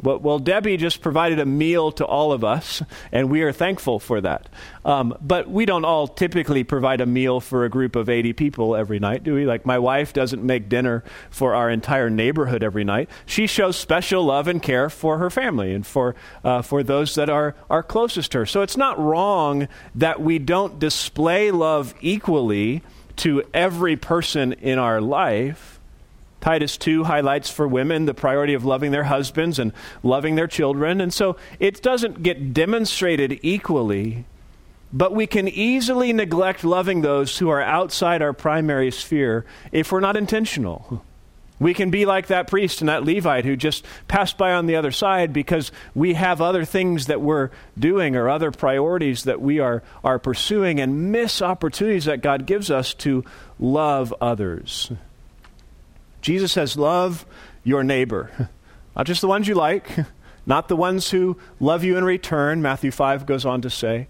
Well, 0.04 0.40
Debbie 0.40 0.78
just 0.78 1.02
provided 1.02 1.40
a 1.40 1.46
meal 1.46 1.92
to 1.94 2.06
all 2.06 2.34
of 2.34 2.44
us, 2.44 2.82
and 3.12 3.30
we 3.30 3.42
are 3.42 3.52
thankful 3.52 4.00
for 4.00 4.20
that. 4.22 4.50
Um, 4.86 5.18
but 5.22 5.50
we 5.50 5.66
don't 5.66 5.86
all 5.86 6.08
typically 6.08 6.64
provide 6.64 7.00
a 7.00 7.06
meal 7.06 7.40
for 7.40 7.64
a 7.64 7.70
group 7.70 7.96
of 7.96 8.10
80 8.10 8.34
people 8.34 8.76
every 8.76 9.00
night, 9.00 9.24
do 9.24 9.34
we? 9.36 9.46
Like, 9.46 9.66
my 9.66 9.80
wife 9.80 10.12
doesn't 10.12 10.44
make 10.44 10.68
dinner 10.68 11.04
for 11.30 11.56
our 11.56 11.70
entire 11.70 12.10
neighborhood 12.10 12.64
every 12.64 12.84
night. 12.84 13.10
She 13.26 13.48
shows 13.48 13.78
special 13.78 14.26
love 14.26 14.48
and 14.48 14.62
care 14.62 14.90
for 14.90 15.18
her 15.20 15.30
family 15.30 15.74
and 15.74 15.88
for, 15.88 16.16
uh, 16.44 16.62
for 16.62 16.84
those 16.84 17.16
that 17.16 17.30
are, 17.30 17.56
are 17.70 17.84
closest 17.84 18.34
to 18.34 18.40
her. 18.40 18.46
So 18.46 18.62
it's 18.62 18.78
not 18.78 19.00
wrong 19.00 19.68
that 19.96 20.22
we 20.22 20.38
don't 20.38 20.80
display 20.80 21.52
love 21.52 21.94
equally 22.02 22.84
to 23.18 23.44
every 23.54 23.96
person 23.96 24.54
in 24.54 24.80
our 24.80 25.00
life. 25.00 25.73
Titus 26.44 26.76
2 26.76 27.06
highlights 27.06 27.50
for 27.50 27.66
women 27.66 28.04
the 28.04 28.14
priority 28.14 28.54
of 28.54 28.66
loving 28.66 28.92
their 28.92 29.06
husbands 29.06 29.60
and 29.60 29.72
loving 30.04 30.36
their 30.36 30.46
children. 30.46 31.00
And 31.00 31.14
so 31.14 31.38
it 31.58 31.82
doesn't 31.82 32.22
get 32.22 32.54
demonstrated 32.54 33.40
equally, 33.44 34.26
but 34.92 35.16
we 35.16 35.26
can 35.26 35.48
easily 35.48 36.12
neglect 36.12 36.66
loving 36.66 37.00
those 37.00 37.38
who 37.38 37.48
are 37.48 37.62
outside 37.62 38.22
our 38.22 38.34
primary 38.34 38.92
sphere 38.92 39.46
if 39.72 39.90
we're 39.90 40.02
not 40.02 40.18
intentional. 40.18 41.02
We 41.62 41.74
can 41.74 41.92
be 41.92 42.06
like 42.06 42.28
that 42.28 42.50
priest 42.50 42.82
and 42.82 42.90
that 42.90 43.06
Levite 43.06 43.46
who 43.46 43.56
just 43.56 43.86
passed 44.10 44.38
by 44.38 44.52
on 44.52 44.66
the 44.66 44.76
other 44.76 44.92
side 44.92 45.32
because 45.32 45.72
we 45.96 46.16
have 46.16 46.42
other 46.42 46.66
things 46.66 47.06
that 47.06 47.22
we're 47.22 47.52
doing 47.80 48.18
or 48.18 48.28
other 48.28 48.52
priorities 48.52 49.24
that 49.24 49.40
we 49.40 49.60
are, 49.60 49.82
are 50.04 50.20
pursuing 50.20 50.82
and 50.82 51.10
miss 51.10 51.42
opportunities 51.42 52.04
that 52.04 52.22
God 52.22 52.46
gives 52.46 52.70
us 52.70 52.94
to 52.96 53.24
love 53.60 54.14
others. 54.20 54.92
Jesus 56.24 56.52
says, 56.52 56.76
Love 56.76 57.28
your 57.64 57.84
neighbor. 57.84 58.50
Not 58.96 59.06
just 59.06 59.22
the 59.22 59.28
ones 59.28 59.48
you 59.48 59.56
like, 59.56 59.88
not 60.46 60.68
the 60.68 60.76
ones 60.76 61.10
who 61.10 61.38
love 61.60 61.84
you 61.84 61.98
in 61.98 62.04
return, 62.04 62.62
Matthew 62.62 62.92
5 62.92 63.26
goes 63.26 63.46
on 63.46 63.62
to 63.62 63.70
say, 63.70 64.08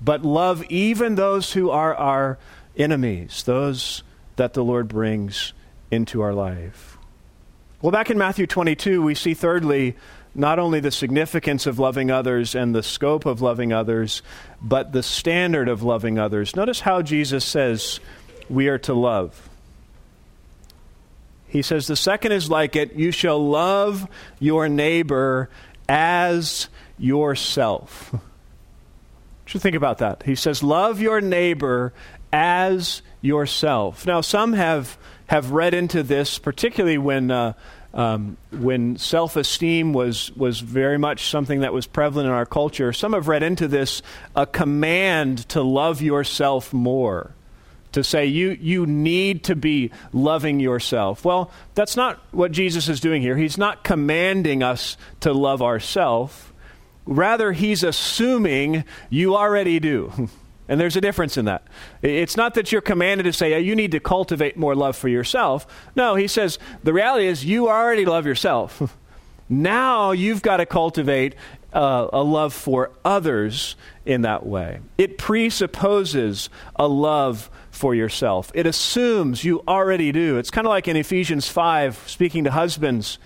but 0.00 0.24
love 0.24 0.64
even 0.64 1.14
those 1.14 1.52
who 1.52 1.70
are 1.70 1.94
our 1.94 2.38
enemies, 2.76 3.42
those 3.44 4.02
that 4.36 4.54
the 4.54 4.64
Lord 4.64 4.88
brings 4.88 5.52
into 5.90 6.22
our 6.22 6.34
life. 6.34 6.98
Well, 7.80 7.92
back 7.92 8.10
in 8.10 8.18
Matthew 8.18 8.46
22, 8.46 9.02
we 9.02 9.14
see 9.14 9.34
thirdly 9.34 9.96
not 10.34 10.58
only 10.58 10.80
the 10.80 10.90
significance 10.90 11.66
of 11.66 11.78
loving 11.78 12.10
others 12.10 12.54
and 12.54 12.74
the 12.74 12.82
scope 12.82 13.26
of 13.26 13.42
loving 13.42 13.72
others, 13.72 14.22
but 14.62 14.92
the 14.92 15.02
standard 15.02 15.68
of 15.68 15.82
loving 15.82 16.18
others. 16.18 16.56
Notice 16.56 16.80
how 16.80 17.02
Jesus 17.02 17.44
says 17.44 18.00
we 18.48 18.68
are 18.68 18.78
to 18.78 18.94
love. 18.94 19.50
He 21.52 21.60
says, 21.60 21.86
The 21.86 21.96
second 21.96 22.32
is 22.32 22.48
like 22.48 22.76
it 22.76 22.94
you 22.94 23.10
shall 23.10 23.38
love 23.38 24.08
your 24.40 24.70
neighbor 24.70 25.50
as 25.86 26.68
yourself. 26.96 28.14
Should 29.44 29.60
think 29.60 29.76
about 29.76 29.98
that. 29.98 30.22
He 30.22 30.34
says, 30.34 30.62
Love 30.62 31.02
your 31.02 31.20
neighbor 31.20 31.92
as 32.32 33.02
yourself. 33.20 34.06
Now, 34.06 34.22
some 34.22 34.54
have, 34.54 34.96
have 35.26 35.50
read 35.50 35.74
into 35.74 36.02
this, 36.02 36.38
particularly 36.38 36.98
when. 36.98 37.30
Uh, 37.30 37.52
um, 37.94 38.38
when 38.50 38.96
self 38.96 39.36
esteem 39.36 39.92
was, 39.92 40.34
was 40.34 40.60
very 40.60 40.96
much 40.96 41.28
something 41.28 41.60
that 41.60 41.74
was 41.74 41.86
prevalent 41.86 42.26
in 42.26 42.32
our 42.32 42.46
culture, 42.46 42.90
some 42.94 43.12
have 43.12 43.28
read 43.28 43.42
into 43.42 43.68
this 43.68 44.00
a 44.34 44.46
command 44.46 45.46
to 45.50 45.60
love 45.60 46.00
yourself 46.00 46.72
more 46.72 47.34
to 47.92 48.04
say 48.04 48.26
you, 48.26 48.56
you 48.60 48.86
need 48.86 49.44
to 49.44 49.56
be 49.56 49.90
loving 50.12 50.60
yourself. 50.60 51.24
Well, 51.24 51.50
that's 51.74 51.96
not 51.96 52.20
what 52.32 52.52
Jesus 52.52 52.88
is 52.88 53.00
doing 53.00 53.22
here. 53.22 53.36
He's 53.36 53.58
not 53.58 53.84
commanding 53.84 54.62
us 54.62 54.96
to 55.20 55.32
love 55.32 55.62
ourselves. 55.62 56.34
Rather, 57.04 57.52
he's 57.52 57.82
assuming 57.82 58.84
you 59.10 59.36
already 59.36 59.80
do. 59.80 60.28
And 60.68 60.80
there's 60.80 60.96
a 60.96 61.00
difference 61.00 61.36
in 61.36 61.46
that. 61.46 61.66
It's 62.00 62.36
not 62.36 62.54
that 62.54 62.72
you're 62.72 62.80
commanded 62.80 63.24
to 63.24 63.32
say, 63.32 63.60
you 63.60 63.74
need 63.74 63.90
to 63.90 64.00
cultivate 64.00 64.56
more 64.56 64.74
love 64.74 64.96
for 64.96 65.08
yourself. 65.08 65.66
No, 65.96 66.14
he 66.14 66.28
says, 66.28 66.58
the 66.82 66.92
reality 66.94 67.26
is 67.26 67.44
you 67.44 67.68
already 67.68 68.06
love 68.06 68.24
yourself. 68.24 68.96
now 69.50 70.12
you've 70.12 70.40
got 70.40 70.58
to 70.58 70.64
cultivate 70.64 71.34
uh, 71.72 72.08
a 72.12 72.22
love 72.22 72.54
for 72.54 72.90
others 73.04 73.76
in 74.06 74.22
that 74.22 74.46
way. 74.46 74.80
It 74.98 75.18
presupposes 75.18 76.48
a 76.76 76.86
love 76.86 77.50
for 77.72 77.94
yourself. 77.94 78.52
It 78.54 78.66
assumes 78.66 79.42
you 79.42 79.64
already 79.66 80.12
do. 80.12 80.38
It's 80.38 80.50
kind 80.50 80.66
of 80.66 80.70
like 80.70 80.86
in 80.86 80.96
Ephesians 80.96 81.48
5, 81.48 82.04
speaking 82.06 82.44
to 82.44 82.52
husbands. 82.52 83.18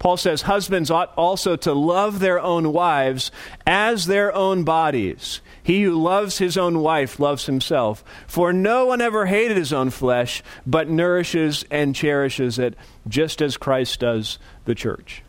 Paul 0.00 0.16
says, 0.16 0.42
Husbands 0.42 0.90
ought 0.90 1.14
also 1.14 1.54
to 1.54 1.72
love 1.72 2.18
their 2.18 2.40
own 2.40 2.72
wives 2.72 3.30
as 3.64 4.06
their 4.06 4.34
own 4.34 4.64
bodies. 4.64 5.40
He 5.62 5.84
who 5.84 6.02
loves 6.02 6.38
his 6.38 6.56
own 6.56 6.80
wife 6.80 7.20
loves 7.20 7.46
himself. 7.46 8.02
For 8.26 8.52
no 8.52 8.86
one 8.86 9.00
ever 9.00 9.26
hated 9.26 9.56
his 9.56 9.72
own 9.72 9.90
flesh, 9.90 10.42
but 10.66 10.88
nourishes 10.88 11.64
and 11.70 11.94
cherishes 11.94 12.58
it, 12.58 12.74
just 13.06 13.40
as 13.40 13.56
Christ 13.56 14.00
does 14.00 14.40
the 14.64 14.74
church. 14.74 15.22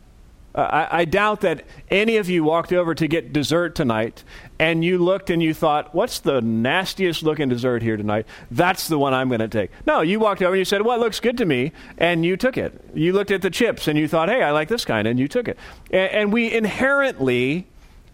I, 0.56 0.88
I, 1.00 1.06
doubt 1.06 1.42
that 1.42 1.66
any 1.90 2.18
of 2.18 2.30
you 2.30 2.44
walked 2.44 2.72
over 2.72 2.94
to 2.94 3.08
get 3.08 3.34
dessert 3.34 3.74
tonight 3.74 4.24
and 4.60 4.86
you 4.86 5.00
looked 5.00 5.32
and 5.32 5.42
you 5.42 5.52
thought, 5.52 5.96
what's 5.96 6.20
the 6.20 6.42
nastiest 6.42 7.24
looking 7.24 7.50
dessert 7.50 7.82
here 7.82 7.98
tonight? 7.98 8.28
That's 8.52 8.88
the 8.88 9.00
one 9.00 9.16
I'm 9.16 9.30
going 9.30 9.40
to 9.40 9.48
take. 9.48 9.72
No, 9.88 10.02
you 10.02 10.20
walked 10.20 10.44
over 10.44 10.54
and 10.54 10.60
you 10.60 10.66
said, 10.66 10.84
well, 10.84 10.96
it 10.96 11.00
looks 11.00 11.20
good 11.20 11.38
to 11.40 11.46
me, 11.46 11.72
and 11.98 12.24
you 12.24 12.38
took 12.38 12.56
it. 12.58 12.80
You 12.94 13.14
looked 13.14 13.32
at 13.32 13.42
the 13.42 13.50
chips 13.50 13.88
and 13.88 13.98
you 13.98 14.08
thought, 14.08 14.30
hey, 14.30 14.44
I 14.44 14.52
like 14.52 14.68
this 14.68 14.86
kind, 14.86 15.08
and 15.08 15.20
you 15.20 15.28
took 15.28 15.48
it. 15.48 15.58
and, 15.90 16.12
and 16.12 16.34
we 16.34 16.54
inherently 16.54 17.68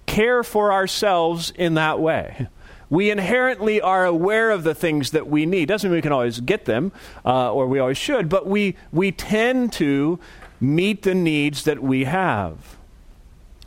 care 0.05 0.41
for 0.41 0.71
ourselves 0.71 1.51
in 1.51 1.73
that 1.73 1.99
way. 1.99 2.47
We 2.89 3.11
inherently 3.11 3.81
are 3.81 4.05
aware 4.05 4.49
of 4.49 4.63
the 4.63 4.73
things 4.73 5.11
that 5.11 5.27
we 5.27 5.45
need. 5.45 5.67
Doesn't 5.67 5.89
mean 5.89 5.97
we 5.97 6.01
can 6.01 6.11
always 6.11 6.39
get 6.39 6.65
them, 6.65 6.91
uh, 7.23 7.53
or 7.53 7.67
we 7.67 7.79
always 7.79 7.97
should, 7.97 8.29
but 8.29 8.47
we, 8.47 8.75
we 8.91 9.11
tend 9.11 9.73
to 9.73 10.19
meet 10.59 11.03
the 11.03 11.15
needs 11.15 11.63
that 11.63 11.81
we 11.81 12.05
have. 12.05 12.77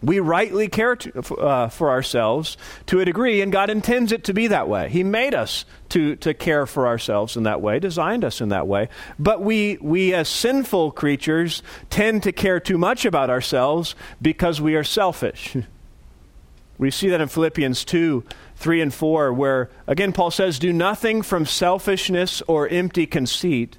We 0.03 0.19
rightly 0.19 0.67
care 0.67 0.97
to, 0.97 1.37
uh, 1.37 1.69
for 1.69 1.91
ourselves 1.91 2.57
to 2.87 2.99
a 2.99 3.05
degree, 3.05 3.41
and 3.41 3.53
God 3.53 3.71
intends 3.71 4.11
it 4.11 4.25
to 4.25 4.35
be 4.35 4.49
that 4.49 4.69
way. 4.69 4.89
He 4.89 5.05
made 5.05 5.33
us 5.33 5.65
to, 5.91 6.17
to 6.17 6.35
care 6.35 6.67
for 6.67 6.89
ourselves 6.89 7.37
in 7.37 7.45
that 7.45 7.61
way, 7.61 7.79
designed 7.79 8.25
us 8.25 8.41
in 8.41 8.49
that 8.49 8.67
way. 8.67 8.89
But 9.19 9.43
we, 9.43 9.79
we, 9.81 10.13
as 10.13 10.29
sinful 10.29 10.91
creatures, 10.93 11.63
tend 11.89 12.25
to 12.25 12.33
care 12.33 12.59
too 12.59 12.79
much 12.79 13.05
about 13.05 13.31
ourselves 13.31 13.95
because 14.21 14.61
we 14.61 14.75
are 14.75 14.85
selfish. 14.85 15.57
We 16.79 16.91
see 16.91 17.11
that 17.11 17.21
in 17.21 17.29
Philippians 17.29 17.85
2 17.85 18.25
3 18.57 18.81
and 18.81 18.93
4, 18.93 19.33
where, 19.33 19.71
again, 19.87 20.13
Paul 20.13 20.33
says, 20.33 20.59
Do 20.59 20.73
nothing 20.73 21.23
from 21.23 21.47
selfishness 21.47 22.43
or 22.49 22.67
empty 22.69 23.07
conceit 23.07 23.77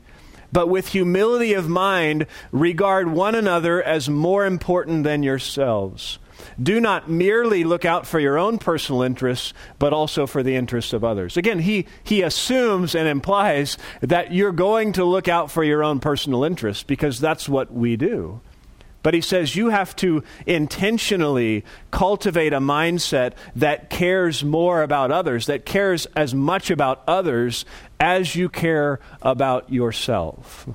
but 0.54 0.70
with 0.70 0.90
humility 0.90 1.54
of 1.54 1.68
mind, 1.68 2.28
regard 2.52 3.10
one 3.10 3.34
another 3.34 3.82
as 3.84 4.08
more 4.08 4.46
important 4.46 5.04
than 5.04 5.24
yourselves. 5.24 6.20
Do 6.62 6.80
not 6.80 7.10
merely 7.10 7.64
look 7.64 7.86
out 7.86 8.06
for 8.06 8.20
your 8.20 8.38
own 8.38 8.60
personal 8.60 9.02
interests, 9.02 9.54
but 9.80 9.94
also 9.94 10.28
for 10.28 10.44
the 10.44 10.56
interests 10.56 10.94
of 10.94 11.04
others. 11.04 11.36
Again, 11.36 11.60
he, 11.60 11.88
he 12.04 12.22
assumes 12.22 12.94
and 12.94 13.08
implies 13.08 13.78
that 14.02 14.32
you're 14.32 14.52
going 14.52 14.94
to 14.94 15.04
look 15.04 15.28
out 15.28 15.50
for 15.50 15.64
your 15.64 15.84
own 15.84 16.00
personal 16.00 16.44
interests 16.44 16.84
because 16.84 17.20
that's 17.20 17.50
what 17.50 17.74
we 17.74 17.96
do. 17.96 18.40
But 19.04 19.14
he 19.14 19.22
says 19.22 19.56
you 19.56 19.70
have 19.70 19.96
to 19.98 20.24
intentionally 20.46 21.66
cultivate 21.92 22.54
a 22.54 22.60
mindset 22.60 23.34
that 23.56 23.90
cares 23.90 24.44
more 24.44 24.82
about 24.82 25.12
others, 25.12 25.46
that 25.48 25.66
cares 25.66 26.08
as 26.16 26.34
much 26.34 26.72
about 26.72 27.04
others 27.06 27.66
as 28.00 28.36
you 28.36 28.48
care 28.48 29.00
about 29.22 29.72
yourself. 29.72 30.68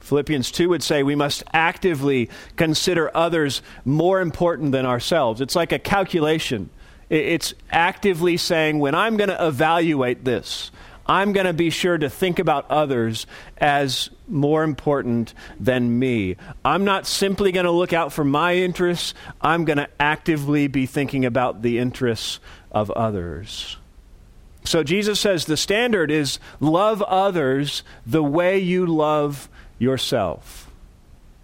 Philippians 0.00 0.50
2 0.50 0.68
would 0.68 0.82
say 0.82 1.04
we 1.04 1.14
must 1.14 1.44
actively 1.52 2.28
consider 2.56 3.16
others 3.16 3.62
more 3.84 4.20
important 4.20 4.72
than 4.72 4.84
ourselves. 4.84 5.40
It's 5.40 5.54
like 5.54 5.70
a 5.70 5.78
calculation. 5.78 6.70
It's 7.08 7.54
actively 7.70 8.36
saying, 8.36 8.80
when 8.80 8.94
I'm 8.96 9.16
going 9.16 9.30
to 9.30 9.46
evaluate 9.46 10.24
this, 10.24 10.72
I'm 11.12 11.34
going 11.34 11.44
to 11.44 11.52
be 11.52 11.68
sure 11.68 11.98
to 11.98 12.08
think 12.08 12.38
about 12.38 12.70
others 12.70 13.26
as 13.58 14.08
more 14.26 14.64
important 14.64 15.34
than 15.60 15.98
me. 15.98 16.36
I'm 16.64 16.86
not 16.86 17.06
simply 17.06 17.52
going 17.52 17.66
to 17.66 17.70
look 17.70 17.92
out 17.92 18.14
for 18.14 18.24
my 18.24 18.54
interests, 18.54 19.12
I'm 19.38 19.66
going 19.66 19.76
to 19.76 19.90
actively 20.00 20.68
be 20.68 20.86
thinking 20.86 21.26
about 21.26 21.60
the 21.60 21.78
interests 21.78 22.40
of 22.70 22.90
others. 22.92 23.76
So 24.64 24.82
Jesus 24.82 25.20
says 25.20 25.44
the 25.44 25.58
standard 25.58 26.10
is 26.10 26.38
love 26.60 27.02
others 27.02 27.82
the 28.06 28.22
way 28.22 28.58
you 28.58 28.86
love 28.86 29.50
yourself. 29.78 30.70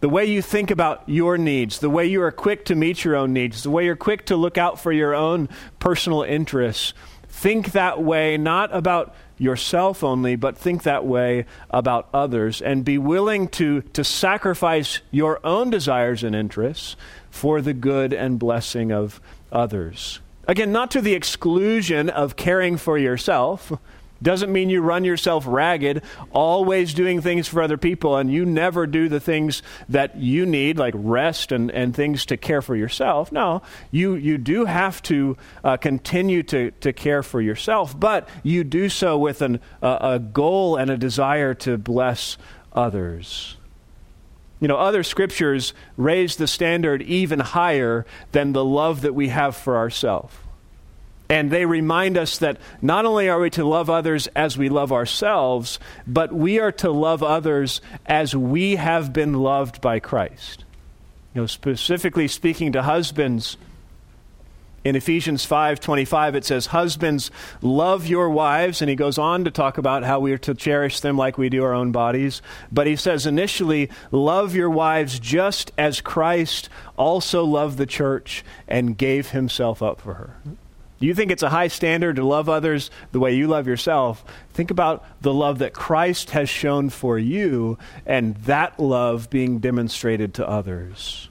The 0.00 0.08
way 0.08 0.24
you 0.24 0.40
think 0.40 0.70
about 0.70 1.02
your 1.06 1.36
needs, 1.36 1.80
the 1.80 1.90
way 1.90 2.06
you 2.06 2.22
are 2.22 2.32
quick 2.32 2.64
to 2.66 2.74
meet 2.74 3.04
your 3.04 3.16
own 3.16 3.34
needs, 3.34 3.64
the 3.64 3.70
way 3.70 3.84
you're 3.84 3.96
quick 3.96 4.24
to 4.26 4.36
look 4.36 4.56
out 4.56 4.80
for 4.80 4.92
your 4.92 5.14
own 5.14 5.50
personal 5.78 6.22
interests. 6.22 6.94
Think 7.38 7.70
that 7.70 8.02
way, 8.02 8.36
not 8.36 8.74
about 8.74 9.14
yourself 9.38 10.02
only, 10.02 10.34
but 10.34 10.58
think 10.58 10.82
that 10.82 11.06
way 11.06 11.46
about 11.70 12.08
others 12.12 12.60
and 12.60 12.84
be 12.84 12.98
willing 12.98 13.46
to, 13.50 13.82
to 13.92 14.02
sacrifice 14.02 15.02
your 15.12 15.38
own 15.46 15.70
desires 15.70 16.24
and 16.24 16.34
interests 16.34 16.96
for 17.30 17.62
the 17.62 17.72
good 17.72 18.12
and 18.12 18.40
blessing 18.40 18.90
of 18.90 19.20
others. 19.52 20.18
Again, 20.48 20.72
not 20.72 20.90
to 20.90 21.00
the 21.00 21.14
exclusion 21.14 22.10
of 22.10 22.34
caring 22.34 22.76
for 22.76 22.98
yourself 22.98 23.72
doesn't 24.22 24.52
mean 24.52 24.70
you 24.70 24.80
run 24.80 25.04
yourself 25.04 25.44
ragged, 25.46 26.02
always 26.32 26.94
doing 26.94 27.20
things 27.20 27.46
for 27.46 27.62
other 27.62 27.76
people, 27.76 28.16
and 28.16 28.32
you 28.32 28.44
never 28.44 28.86
do 28.86 29.08
the 29.08 29.20
things 29.20 29.62
that 29.88 30.16
you 30.16 30.44
need, 30.44 30.78
like 30.78 30.94
rest 30.96 31.52
and, 31.52 31.70
and 31.70 31.94
things 31.94 32.26
to 32.26 32.36
care 32.36 32.62
for 32.62 32.74
yourself. 32.74 33.30
No, 33.30 33.62
you, 33.90 34.14
you 34.14 34.38
do 34.38 34.64
have 34.64 35.02
to 35.02 35.36
uh, 35.62 35.76
continue 35.76 36.42
to, 36.44 36.70
to 36.72 36.92
care 36.92 37.22
for 37.22 37.40
yourself, 37.40 37.98
but 37.98 38.28
you 38.42 38.64
do 38.64 38.88
so 38.88 39.16
with 39.18 39.42
an, 39.42 39.60
uh, 39.82 39.98
a 40.00 40.18
goal 40.18 40.76
and 40.76 40.90
a 40.90 40.96
desire 40.96 41.54
to 41.54 41.78
bless 41.78 42.36
others. 42.72 43.56
You 44.60 44.66
know, 44.66 44.76
other 44.76 45.04
scriptures 45.04 45.72
raise 45.96 46.36
the 46.36 46.48
standard 46.48 47.02
even 47.02 47.38
higher 47.38 48.04
than 48.32 48.52
the 48.52 48.64
love 48.64 49.02
that 49.02 49.14
we 49.14 49.28
have 49.28 49.56
for 49.56 49.76
ourselves. 49.76 50.34
And 51.30 51.50
they 51.50 51.66
remind 51.66 52.16
us 52.16 52.38
that 52.38 52.56
not 52.80 53.04
only 53.04 53.28
are 53.28 53.38
we 53.38 53.50
to 53.50 53.64
love 53.64 53.90
others 53.90 54.28
as 54.28 54.56
we 54.56 54.68
love 54.68 54.92
ourselves, 54.92 55.78
but 56.06 56.32
we 56.32 56.58
are 56.58 56.72
to 56.72 56.90
love 56.90 57.22
others 57.22 57.82
as 58.06 58.34
we 58.34 58.76
have 58.76 59.12
been 59.12 59.34
loved 59.34 59.80
by 59.80 60.00
Christ. 60.00 60.64
You 61.34 61.42
know, 61.42 61.46
specifically 61.46 62.28
speaking 62.28 62.72
to 62.72 62.82
husbands, 62.82 63.58
in 64.84 64.96
Ephesians 64.96 65.44
5:25 65.44 66.34
it 66.34 66.44
says 66.44 66.66
husbands 66.66 67.30
love 67.60 68.06
your 68.06 68.30
wives 68.30 68.80
and 68.80 68.88
he 68.88 68.96
goes 68.96 69.18
on 69.18 69.44
to 69.44 69.50
talk 69.50 69.76
about 69.76 70.04
how 70.04 70.20
we 70.20 70.32
are 70.32 70.38
to 70.38 70.54
cherish 70.54 71.00
them 71.00 71.18
like 71.18 71.36
we 71.36 71.48
do 71.48 71.62
our 71.64 71.74
own 71.74 71.90
bodies 71.90 72.40
but 72.70 72.86
he 72.86 72.96
says 72.96 73.26
initially 73.26 73.90
love 74.12 74.54
your 74.54 74.70
wives 74.70 75.18
just 75.18 75.72
as 75.76 76.00
Christ 76.00 76.68
also 76.96 77.44
loved 77.44 77.76
the 77.76 77.86
church 77.86 78.44
and 78.66 78.96
gave 78.96 79.30
himself 79.30 79.82
up 79.82 80.00
for 80.00 80.14
her. 80.14 80.36
Do 81.00 81.06
you 81.06 81.14
think 81.14 81.30
it's 81.30 81.44
a 81.44 81.50
high 81.50 81.68
standard 81.68 82.16
to 82.16 82.24
love 82.24 82.48
others 82.48 82.90
the 83.12 83.20
way 83.20 83.34
you 83.34 83.46
love 83.46 83.68
yourself? 83.68 84.24
Think 84.52 84.70
about 84.70 85.04
the 85.20 85.32
love 85.32 85.58
that 85.58 85.72
Christ 85.72 86.30
has 86.30 86.48
shown 86.48 86.90
for 86.90 87.18
you 87.18 87.78
and 88.04 88.34
that 88.38 88.80
love 88.80 89.30
being 89.30 89.60
demonstrated 89.60 90.34
to 90.34 90.48
others. 90.48 91.28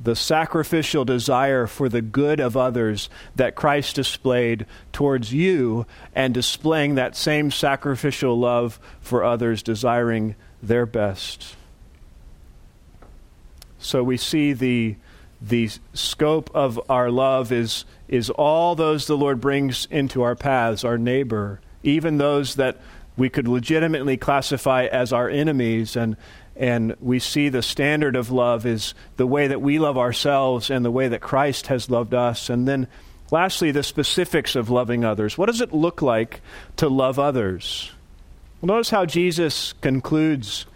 The 0.00 0.14
sacrificial 0.14 1.04
desire 1.04 1.66
for 1.66 1.88
the 1.88 2.02
good 2.02 2.38
of 2.38 2.56
others 2.56 3.08
that 3.34 3.54
Christ 3.54 3.96
displayed 3.96 4.66
towards 4.92 5.32
you, 5.32 5.86
and 6.14 6.34
displaying 6.34 6.96
that 6.96 7.16
same 7.16 7.50
sacrificial 7.50 8.38
love 8.38 8.78
for 9.00 9.24
others, 9.24 9.62
desiring 9.62 10.34
their 10.62 10.84
best. 10.84 11.56
So 13.78 14.02
we 14.02 14.16
see 14.16 14.52
the, 14.52 14.96
the 15.40 15.70
scope 15.92 16.50
of 16.54 16.80
our 16.88 17.10
love 17.10 17.52
is 17.52 17.84
is 18.08 18.30
all 18.30 18.74
those 18.74 19.06
the 19.06 19.16
Lord 19.16 19.40
brings 19.40 19.86
into 19.90 20.22
our 20.22 20.36
paths, 20.36 20.84
our 20.84 20.98
neighbor, 20.98 21.60
even 21.82 22.18
those 22.18 22.56
that 22.56 22.80
we 23.16 23.28
could 23.28 23.48
legitimately 23.48 24.16
classify 24.16 24.84
as 24.84 25.12
our 25.12 25.28
enemies. 25.28 25.96
And 25.96 26.16
and 26.56 26.94
we 27.00 27.18
see 27.18 27.48
the 27.48 27.62
standard 27.62 28.14
of 28.14 28.30
love 28.30 28.64
is 28.64 28.94
the 29.16 29.26
way 29.26 29.48
that 29.48 29.60
we 29.60 29.78
love 29.78 29.98
ourselves 29.98 30.70
and 30.70 30.84
the 30.84 30.90
way 30.90 31.08
that 31.08 31.20
Christ 31.20 31.66
has 31.66 31.90
loved 31.90 32.14
us. 32.14 32.48
And 32.48 32.68
then 32.68 32.86
lastly 33.30 33.72
the 33.72 33.82
specifics 33.82 34.54
of 34.54 34.70
loving 34.70 35.04
others. 35.04 35.36
What 35.36 35.46
does 35.46 35.60
it 35.60 35.72
look 35.72 36.00
like 36.00 36.40
to 36.76 36.88
love 36.88 37.18
others? 37.18 37.90
Well, 38.60 38.68
notice 38.68 38.90
how 38.90 39.04
Jesus 39.04 39.72
concludes 39.80 40.66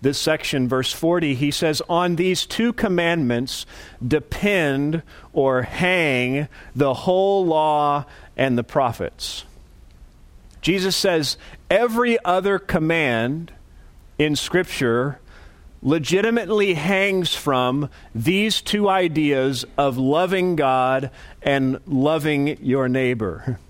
this 0.00 0.18
section, 0.18 0.68
verse 0.68 0.92
40, 0.92 1.34
he 1.34 1.50
says, 1.50 1.82
On 1.88 2.16
these 2.16 2.46
two 2.46 2.72
commandments 2.72 3.66
depend 4.06 5.02
or 5.32 5.62
hang 5.62 6.48
the 6.74 6.94
whole 6.94 7.44
law 7.44 8.04
and 8.36 8.56
the 8.56 8.64
prophets. 8.64 9.44
Jesus 10.60 10.96
says 10.96 11.36
every 11.70 12.22
other 12.24 12.58
command 12.58 13.52
in 14.18 14.36
Scripture 14.36 15.20
legitimately 15.82 16.74
hangs 16.74 17.34
from 17.34 17.88
these 18.14 18.60
two 18.60 18.88
ideas 18.88 19.64
of 19.76 19.96
loving 19.96 20.56
God 20.56 21.10
and 21.42 21.80
loving 21.86 22.62
your 22.64 22.88
neighbor. 22.88 23.58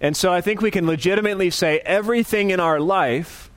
And 0.00 0.16
so 0.16 0.32
I 0.32 0.42
think 0.42 0.60
we 0.60 0.70
can 0.70 0.86
legitimately 0.86 1.50
say 1.50 1.80
everything 1.80 2.50
in 2.50 2.60
our 2.60 2.78
life 2.78 3.47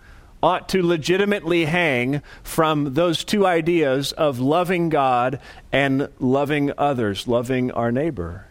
ought 0.42 0.70
to 0.70 0.86
legitimately 0.86 1.66
hang 1.66 2.22
from 2.44 2.94
those 2.94 3.24
two 3.24 3.46
ideas 3.46 4.12
of 4.14 4.40
loving 4.40 4.90
God 4.90 5.40
and 5.72 6.10
loving 6.20 6.72
others, 6.78 7.28
loving 7.28 7.72
our 7.72 7.92
neighbor. 7.92 8.48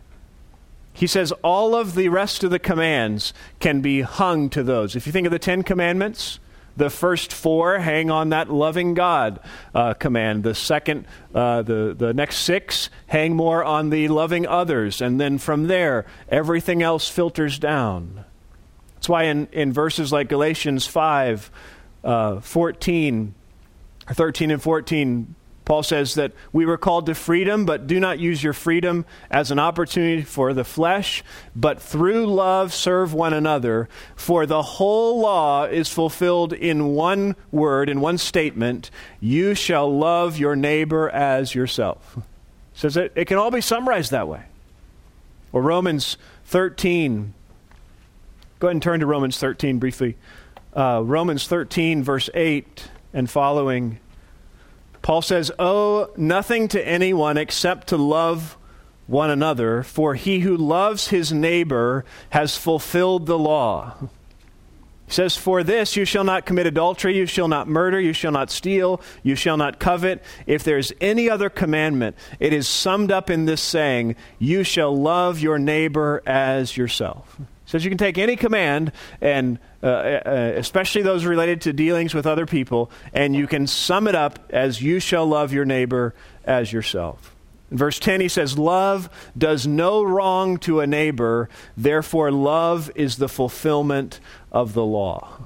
He 0.93 1.07
says 1.07 1.33
all 1.43 1.75
of 1.75 1.95
the 1.95 2.09
rest 2.09 2.45
of 2.45 2.51
the 2.51 2.59
commands 2.59 3.33
can 3.59 3.81
be 3.81 4.03
hung 4.03 4.51
to 4.51 4.63
those. 4.63 4.97
If 4.97 5.07
you 5.07 5.13
think 5.13 5.27
of 5.27 5.33
the 5.33 5.39
Ten 5.39 5.63
Commandments, 5.63 6.39
the 6.77 6.91
first 6.91 7.33
four 7.33 7.79
hang 7.79 8.11
on 8.11 8.31
that 8.31 8.51
loving 8.51 8.95
God 8.95 9.41
uh, 9.75 9.95
command. 9.95 10.45
The 10.45 10.55
second, 10.55 11.07
uh, 11.35 11.63
the, 11.63 11.95
the 11.97 12.15
next 12.15 12.39
six 12.39 12.91
hang 13.07 13.35
more 13.35 13.65
on 13.65 13.91
the 13.91 14.09
loving 14.09 14.47
others. 14.47 15.01
And 15.01 15.21
then 15.21 15.39
from 15.39 15.67
there, 15.67 16.07
everything 16.29 16.83
else 16.83 17.09
filters 17.09 17.59
down. 17.59 18.25
That's 18.95 19.09
why 19.09 19.25
in, 19.25 19.49
in 19.53 19.73
verses 19.73 20.13
like 20.13 20.29
Galatians 20.29 20.87
5, 20.87 21.51
uh, 22.05 22.41
14, 22.41 23.35
13 24.07 24.51
and 24.51 24.63
14, 24.63 25.35
Paul 25.71 25.85
says 25.85 26.15
that 26.15 26.33
we 26.53 26.67
were 26.67 26.77
called 26.77 27.07
to 27.07 27.15
freedom, 27.15 27.65
but 27.65 27.87
do 27.87 28.01
not 28.01 28.19
use 28.19 28.43
your 28.43 28.53
freedom 28.53 29.05
as 29.31 29.53
an 29.53 29.61
opportunity 29.61 30.23
for 30.23 30.53
the 30.53 30.65
flesh, 30.65 31.23
but 31.55 31.81
through 31.81 32.27
love 32.27 32.75
serve 32.75 33.15
one 33.15 33.33
another. 33.33 33.89
For 34.17 34.47
the 34.47 34.63
whole 34.63 35.21
law 35.21 35.67
is 35.67 35.89
fulfilled 35.89 36.53
in 36.53 36.89
one 36.89 37.37
word, 37.53 37.89
in 37.89 38.01
one 38.01 38.19
statement 38.19 38.91
you 39.21 39.55
shall 39.55 39.97
love 39.97 40.39
your 40.39 40.57
neighbor 40.57 41.09
as 41.09 41.55
yourself. 41.55 42.19
says 42.75 42.97
it, 42.97 43.13
it 43.15 43.27
can 43.27 43.37
all 43.37 43.53
be 43.53 43.61
summarized 43.61 44.11
that 44.11 44.27
way. 44.27 44.43
Or 45.53 45.63
Romans 45.63 46.17
13. 46.47 47.33
Go 48.59 48.67
ahead 48.67 48.75
and 48.75 48.83
turn 48.83 48.99
to 48.99 49.07
Romans 49.07 49.39
13 49.39 49.79
briefly. 49.79 50.17
Uh, 50.75 51.03
Romans 51.05 51.47
13, 51.49 52.03
verse 52.05 52.31
8 52.33 52.89
and 53.13 53.29
following. 53.29 53.99
Paul 55.03 55.23
says, 55.23 55.51
Owe 55.59 56.11
nothing 56.17 56.69
to 56.69 56.87
anyone 56.87 57.37
except 57.37 57.89
to 57.89 57.97
love 57.97 58.57
one 59.07 59.31
another, 59.31 59.83
for 59.83 60.15
he 60.15 60.41
who 60.41 60.57
loves 60.57 61.09
his 61.09 61.33
neighbor 61.33 62.05
has 62.31 62.57
fulfilled 62.57 63.27
the 63.27 63.39
law. 63.39 63.97
He 65.07 65.13
says, 65.13 65.37
For 65.37 65.65
this 65.65 65.97
you 65.97 66.05
shall 66.05 66.23
not 66.23 66.47
commit 66.47 66.67
adultery, 66.67 67.17
you 67.17 67.27
shall 67.27 67.49
not 67.49 67.67
murder, 67.67 68.01
you 68.01 68.13
shall 68.13 68.31
not 68.31 68.53
steal, 68.53 69.01
you 69.25 69.35
shall 69.35 69.57
not 69.57 69.81
covet. 69.81 70.23
If 70.47 70.63
there's 70.63 70.93
any 71.01 71.29
other 71.29 71.51
commandment, 71.51 72.15
it 72.39 72.53
is 72.53 72.69
summed 72.69 73.11
up 73.11 73.29
in 73.29 73.47
this 73.47 73.61
saying, 73.61 74.15
You 74.39 74.63
shall 74.63 74.97
love 74.97 75.41
your 75.41 75.59
neighbor 75.59 76.23
as 76.25 76.77
yourself 76.77 77.41
says 77.71 77.85
you 77.85 77.91
can 77.91 77.99
take 77.99 78.19
any 78.19 78.35
command 78.35 78.91
and 79.21 79.59
uh, 79.83 79.87
uh, 79.87 80.53
especially 80.57 81.03
those 81.03 81.25
related 81.25 81.61
to 81.61 81.73
dealings 81.73 82.13
with 82.15 82.27
other 82.27 82.45
people 82.45 82.91
and 83.13 83.37
you 83.37 83.47
can 83.47 83.67
sum 83.67 84.09
it 84.09 84.15
up 84.17 84.41
as 84.51 84.83
you 84.83 84.99
shall 84.99 85.25
love 85.25 85.53
your 85.53 85.65
neighbor 85.65 86.13
as 86.45 86.73
yourself. 86.73 87.35
In 87.71 87.77
verse 87.77 88.01
10 88.01 88.23
he 88.23 88.29
says 88.29 88.59
love 88.59 89.09
does 89.39 89.69
no 89.69 90.03
wrong 90.03 90.59
to 90.59 90.81
a 90.81 90.87
neighbor 90.87 91.49
therefore 91.77 92.33
love 92.33 92.91
is 92.97 93.19
the 93.19 93.29
fulfillment 93.29 94.19
of 94.51 94.75
the 94.75 94.85
law. 94.85 95.39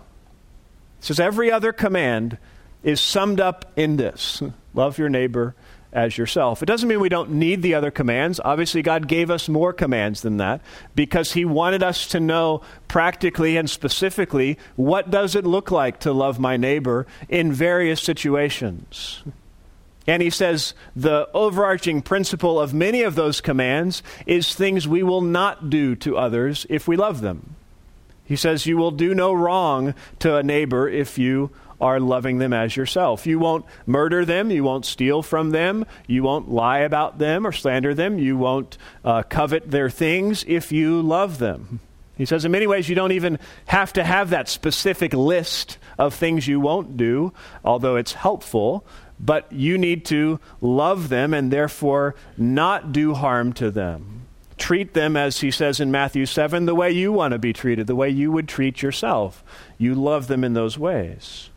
It 1.01 1.05
says 1.05 1.21
every 1.21 1.53
other 1.53 1.73
command 1.73 2.39
is 2.83 3.03
summed 3.03 3.39
up 3.39 3.71
in 3.77 3.99
this 3.99 4.43
love 4.73 4.97
your 4.97 5.11
neighbor 5.11 5.55
as 5.95 6.19
yourself. 6.19 6.63
It 6.63 6.67
doesn't 6.67 6.89
mean 6.89 7.01
we 7.01 7.09
don't 7.09 7.31
need 7.31 7.63
the 7.63 7.75
other 7.75 7.91
commands. 7.91 8.41
Obviously, 8.45 8.83
God 8.83 9.09
gave 9.09 9.31
us 9.31 9.49
more 9.49 9.73
commands 9.73 10.21
than 10.21 10.37
that 10.39 10.61
because 10.95 11.33
He 11.33 11.45
wanted 11.45 11.83
us 11.83 12.07
to 12.09 12.21
know 12.21 12.61
practically 12.89 13.57
and 13.57 13.71
specifically 13.71 14.59
what 14.77 15.11
does 15.11 15.35
it 15.35 15.47
look 15.47 15.71
like 15.71 16.01
to 16.01 16.13
love 16.13 16.39
my 16.39 16.57
neighbor 16.57 17.07
in 17.29 17.53
various 17.53 18.03
situations. 18.03 19.23
And 20.07 20.23
he 20.23 20.31
says 20.31 20.75
the 20.95 21.29
overarching 21.33 22.03
principle 22.03 22.61
of 22.61 22.75
many 22.75 23.03
of 23.03 23.15
those 23.15 23.41
commands 23.41 24.03
is 24.27 24.55
things 24.55 24.87
we 24.87 25.03
will 25.03 25.23
not 25.23 25.71
do 25.71 25.97
to 25.97 26.19
others 26.19 26.67
if 26.69 26.87
we 26.87 26.97
love 26.97 27.23
them. 27.23 27.57
He 28.25 28.37
says, 28.37 28.67
You 28.67 28.77
will 28.77 28.91
do 28.91 29.15
no 29.15 29.33
wrong 29.33 29.95
to 30.19 30.37
a 30.37 30.43
neighbor 30.43 30.89
if 30.89 31.19
you 31.19 31.51
are 31.81 32.01
loving 32.01 32.39
them 32.39 32.53
as 32.53 32.77
yourself. 32.77 33.27
You 33.27 33.39
won't 33.39 33.65
murder 33.87 34.25
them. 34.25 34.51
You 34.51 34.65
won't 34.65 34.87
steal 34.87 35.23
from 35.23 35.51
them. 35.51 35.87
You 36.07 36.23
won't 36.23 36.51
lie 36.51 36.81
about 36.81 37.19
them 37.19 37.47
or 37.47 37.53
slander 37.53 37.95
them. 37.95 38.19
You 38.19 38.37
won't 38.37 38.79
uh, 39.05 39.23
covet 39.25 39.71
their 39.71 39.91
things 39.91 40.45
if 40.47 40.73
you 40.73 41.03
love 41.03 41.39
them. 41.39 41.81
He 42.17 42.27
says, 42.27 42.45
in 42.45 42.53
many 42.53 42.67
ways, 42.67 42.89
you 42.89 42.95
don't 42.95 43.13
even 43.13 43.39
have 43.67 43.93
to 43.95 44.05
have 44.05 44.31
that 44.31 44.49
specific 44.49 45.13
list 45.13 45.79
of 45.99 46.15
things 46.15 46.47
you 46.47 46.61
won't 46.61 46.97
do, 46.97 47.33
although 47.65 47.97
it's 47.97 48.13
helpful, 48.13 48.85
but 49.19 49.51
you 49.53 49.79
need 49.79 50.05
to 50.07 50.39
love 50.61 51.09
them 51.09 51.35
and 51.35 51.53
therefore 51.53 52.15
not 52.37 52.93
do 52.93 53.15
harm 53.15 53.53
to 53.55 53.71
them. 53.71 54.27
Treat 54.57 54.95
them, 54.95 55.17
as 55.17 55.41
he 55.41 55.51
says 55.51 55.81
in 55.81 55.91
Matthew 55.91 56.27
7, 56.27 56.67
the 56.67 56.75
way 56.75 56.93
you 56.93 57.13
want 57.13 57.33
to 57.33 57.39
be 57.39 57.53
treated, 57.53 57.89
the 57.89 57.97
way 57.97 58.09
you 58.09 58.31
would 58.31 58.49
treat 58.49 58.83
yourself. 58.83 59.43
You 59.79 59.97
love 59.97 60.29
them 60.29 60.45
in 60.45 60.55
those 60.55 60.79
ways. 60.79 61.51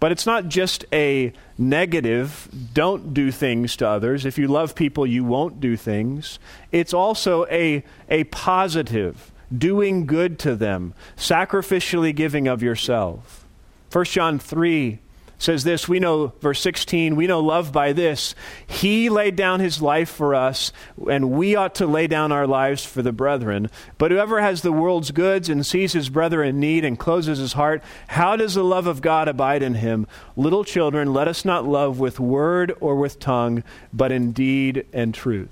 But 0.00 0.12
it's 0.12 0.26
not 0.26 0.48
just 0.48 0.84
a 0.92 1.32
negative, 1.56 2.48
don't 2.72 3.12
do 3.12 3.32
things 3.32 3.76
to 3.76 3.88
others. 3.88 4.24
If 4.24 4.38
you 4.38 4.46
love 4.46 4.74
people, 4.74 5.06
you 5.06 5.24
won't 5.24 5.60
do 5.60 5.76
things. 5.76 6.38
It's 6.70 6.94
also 6.94 7.46
a, 7.46 7.82
a 8.08 8.24
positive, 8.24 9.32
doing 9.56 10.06
good 10.06 10.38
to 10.40 10.54
them, 10.54 10.94
sacrificially 11.16 12.14
giving 12.14 12.46
of 12.46 12.62
yourself. 12.62 13.44
1 13.92 14.04
John 14.04 14.38
3 14.38 15.00
says 15.38 15.62
this 15.62 15.88
we 15.88 16.00
know 16.00 16.32
verse 16.40 16.60
16 16.60 17.14
we 17.16 17.26
know 17.26 17.40
love 17.40 17.72
by 17.72 17.92
this. 17.92 18.34
He 18.66 19.08
laid 19.08 19.36
down 19.36 19.60
his 19.60 19.80
life 19.80 20.10
for 20.10 20.34
us 20.34 20.72
and 21.08 21.30
we 21.30 21.54
ought 21.54 21.76
to 21.76 21.86
lay 21.86 22.08
down 22.08 22.32
our 22.32 22.46
lives 22.46 22.84
for 22.84 23.02
the 23.02 23.12
brethren. 23.12 23.70
But 23.96 24.10
whoever 24.10 24.40
has 24.40 24.62
the 24.62 24.72
world's 24.72 25.12
goods 25.12 25.48
and 25.48 25.64
sees 25.64 25.92
his 25.92 26.10
brother 26.10 26.42
in 26.42 26.58
need 26.58 26.84
and 26.84 26.98
closes 26.98 27.38
his 27.38 27.52
heart 27.52 27.82
how 28.08 28.36
does 28.36 28.54
the 28.54 28.64
love 28.64 28.86
of 28.86 29.00
god 29.00 29.28
abide 29.28 29.62
in 29.62 29.74
him? 29.74 30.06
Little 30.36 30.64
children 30.64 31.12
let 31.12 31.28
us 31.28 31.44
not 31.44 31.64
love 31.64 32.00
with 32.00 32.18
word 32.18 32.74
or 32.80 32.96
with 32.96 33.20
tongue 33.20 33.62
but 33.92 34.10
in 34.10 34.32
deed 34.32 34.86
and 34.92 35.14
truth. 35.14 35.50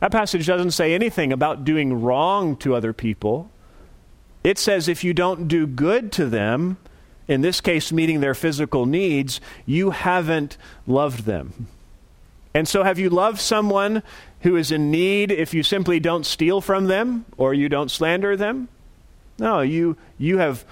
That 0.00 0.12
passage 0.12 0.46
doesn't 0.46 0.72
say 0.72 0.92
anything 0.92 1.32
about 1.32 1.64
doing 1.64 2.02
wrong 2.02 2.56
to 2.58 2.74
other 2.74 2.92
people. 2.92 3.50
It 4.42 4.58
says 4.58 4.88
if 4.88 5.04
you 5.04 5.14
don't 5.14 5.48
do 5.48 5.66
good 5.66 6.12
to 6.12 6.26
them 6.26 6.76
in 7.26 7.40
this 7.40 7.60
case, 7.60 7.92
meeting 7.92 8.20
their 8.20 8.34
physical 8.34 8.86
needs, 8.86 9.40
you 9.66 9.90
haven't 9.90 10.56
loved 10.86 11.24
them. 11.24 11.68
And 12.52 12.68
so, 12.68 12.84
have 12.84 12.98
you 12.98 13.10
loved 13.10 13.40
someone 13.40 14.02
who 14.40 14.56
is 14.56 14.70
in 14.70 14.90
need 14.90 15.32
if 15.32 15.54
you 15.54 15.62
simply 15.62 15.98
don't 15.98 16.24
steal 16.24 16.60
from 16.60 16.86
them 16.86 17.24
or 17.36 17.54
you 17.54 17.68
don't 17.68 17.90
slander 17.90 18.36
them? 18.36 18.68
No, 19.38 19.60
you, 19.60 19.96
you 20.18 20.38
have 20.38 20.64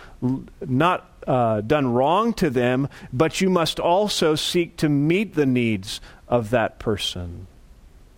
not 0.61 1.11
uh, 1.27 1.61
done 1.63 1.93
wrong 1.93 2.33
to 2.35 2.51
them, 2.51 2.89
but 3.13 3.41
you 3.41 3.51
must 3.51 3.81
also 3.81 4.35
seek 4.35 4.77
to 4.79 4.89
meet 4.89 5.35
the 5.35 5.47
needs 5.47 6.01
of 6.29 6.51
that 6.51 6.79
person. 6.79 7.49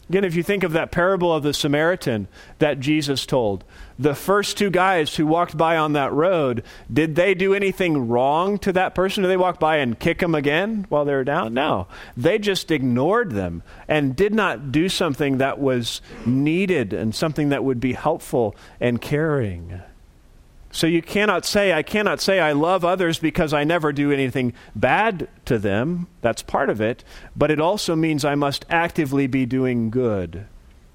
Again, 0.08 0.24
if 0.24 0.34
you 0.34 0.42
think 0.42 0.64
of 0.64 0.72
that 0.72 0.92
parable 0.92 1.32
of 1.32 1.42
the 1.42 1.54
Samaritan 1.54 2.28
that 2.58 2.78
Jesus 2.78 3.24
told, 3.24 3.64
the 3.98 4.14
first 4.14 4.58
two 4.58 4.68
guys 4.68 5.16
who 5.16 5.26
walked 5.26 5.56
by 5.56 5.78
on 5.78 5.94
that 5.94 6.12
road, 6.12 6.62
did 6.92 7.14
they 7.14 7.32
do 7.32 7.54
anything 7.54 8.08
wrong 8.08 8.58
to 8.58 8.72
that 8.74 8.94
person? 8.94 9.22
Did 9.22 9.30
they 9.30 9.36
walk 9.36 9.58
by 9.58 9.78
and 9.78 9.98
kick 9.98 10.22
him 10.22 10.34
again 10.34 10.84
while 10.90 11.06
they 11.06 11.14
were 11.14 11.24
down? 11.24 11.54
No. 11.54 11.86
They 12.16 12.38
just 12.38 12.70
ignored 12.70 13.32
them 13.32 13.62
and 13.88 14.14
did 14.14 14.34
not 14.34 14.70
do 14.72 14.90
something 14.90 15.38
that 15.38 15.58
was 15.58 16.02
needed 16.26 16.92
and 16.92 17.14
something 17.14 17.48
that 17.48 17.64
would 17.64 17.80
be 17.80 17.94
helpful 17.94 18.54
and 18.80 19.00
caring. 19.00 19.80
So 20.74 20.88
you 20.88 21.02
cannot 21.02 21.46
say, 21.46 21.72
I 21.72 21.84
cannot 21.84 22.20
say 22.20 22.40
I 22.40 22.50
love 22.50 22.84
others 22.84 23.20
because 23.20 23.52
I 23.52 23.62
never 23.62 23.92
do 23.92 24.10
anything 24.10 24.54
bad 24.74 25.28
to 25.44 25.56
them. 25.56 26.08
That's 26.20 26.42
part 26.42 26.68
of 26.68 26.80
it. 26.80 27.04
But 27.36 27.52
it 27.52 27.60
also 27.60 27.94
means 27.94 28.24
I 28.24 28.34
must 28.34 28.64
actively 28.68 29.28
be 29.28 29.46
doing 29.46 29.88
good. 29.88 30.48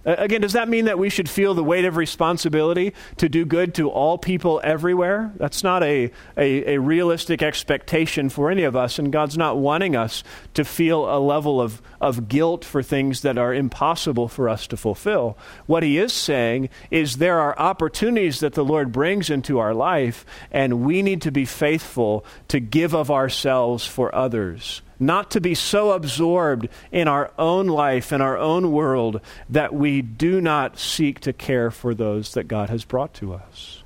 Uh, 0.09 0.15
again, 0.17 0.41
does 0.41 0.53
that 0.53 0.67
mean 0.67 0.85
that 0.85 0.97
we 0.97 1.07
should 1.07 1.29
feel 1.29 1.53
the 1.53 1.63
weight 1.63 1.85
of 1.85 1.95
responsibility 1.95 2.95
to 3.17 3.29
do 3.29 3.45
good 3.45 3.75
to 3.75 3.91
all 3.91 4.17
people 4.17 4.59
everywhere? 4.63 5.31
That's 5.37 5.63
not 5.63 5.83
a, 5.83 6.09
a, 6.35 6.73
a, 6.73 6.79
realistic 6.79 7.43
expectation 7.43 8.29
for 8.29 8.49
any 8.49 8.63
of 8.63 8.75
us, 8.75 8.97
and 8.97 9.11
God's 9.11 9.37
not 9.37 9.59
wanting 9.59 9.95
us 9.95 10.23
to 10.55 10.65
feel 10.65 11.15
a 11.15 11.19
level 11.19 11.61
of, 11.61 11.79
of 12.01 12.27
guilt 12.27 12.65
for 12.65 12.81
things 12.81 13.21
that 13.21 13.37
are 13.37 13.53
impossible 13.53 14.27
for 14.27 14.49
us 14.49 14.65
to 14.67 14.77
fulfill. 14.77 15.37
What 15.67 15.83
He 15.83 15.99
is 15.99 16.11
saying 16.11 16.69
is 16.89 17.17
there 17.17 17.39
are 17.39 17.57
opportunities 17.59 18.39
that 18.39 18.55
the 18.55 18.65
Lord 18.65 18.91
brings 18.91 19.29
into 19.29 19.59
our 19.59 19.75
life, 19.75 20.25
and 20.49 20.81
we 20.81 21.03
need 21.03 21.21
to 21.21 21.31
be 21.31 21.45
faithful 21.45 22.25
to 22.47 22.59
give 22.59 22.95
of 22.95 23.11
ourselves 23.11 23.85
for 23.85 24.13
others 24.15 24.81
not 24.99 25.31
to 25.31 25.41
be 25.41 25.55
so 25.55 25.91
absorbed 25.91 26.67
in 26.91 27.07
our 27.07 27.31
own 27.37 27.67
life 27.67 28.11
and 28.11 28.21
our 28.21 28.37
own 28.37 28.71
world 28.71 29.21
that 29.49 29.73
we 29.73 30.01
do 30.01 30.41
not 30.41 30.77
seek 30.77 31.19
to 31.21 31.33
care 31.33 31.71
for 31.71 31.95
those 31.95 32.33
that 32.33 32.47
God 32.47 32.69
has 32.69 32.83
brought 32.83 33.13
to 33.15 33.33
us. 33.33 33.83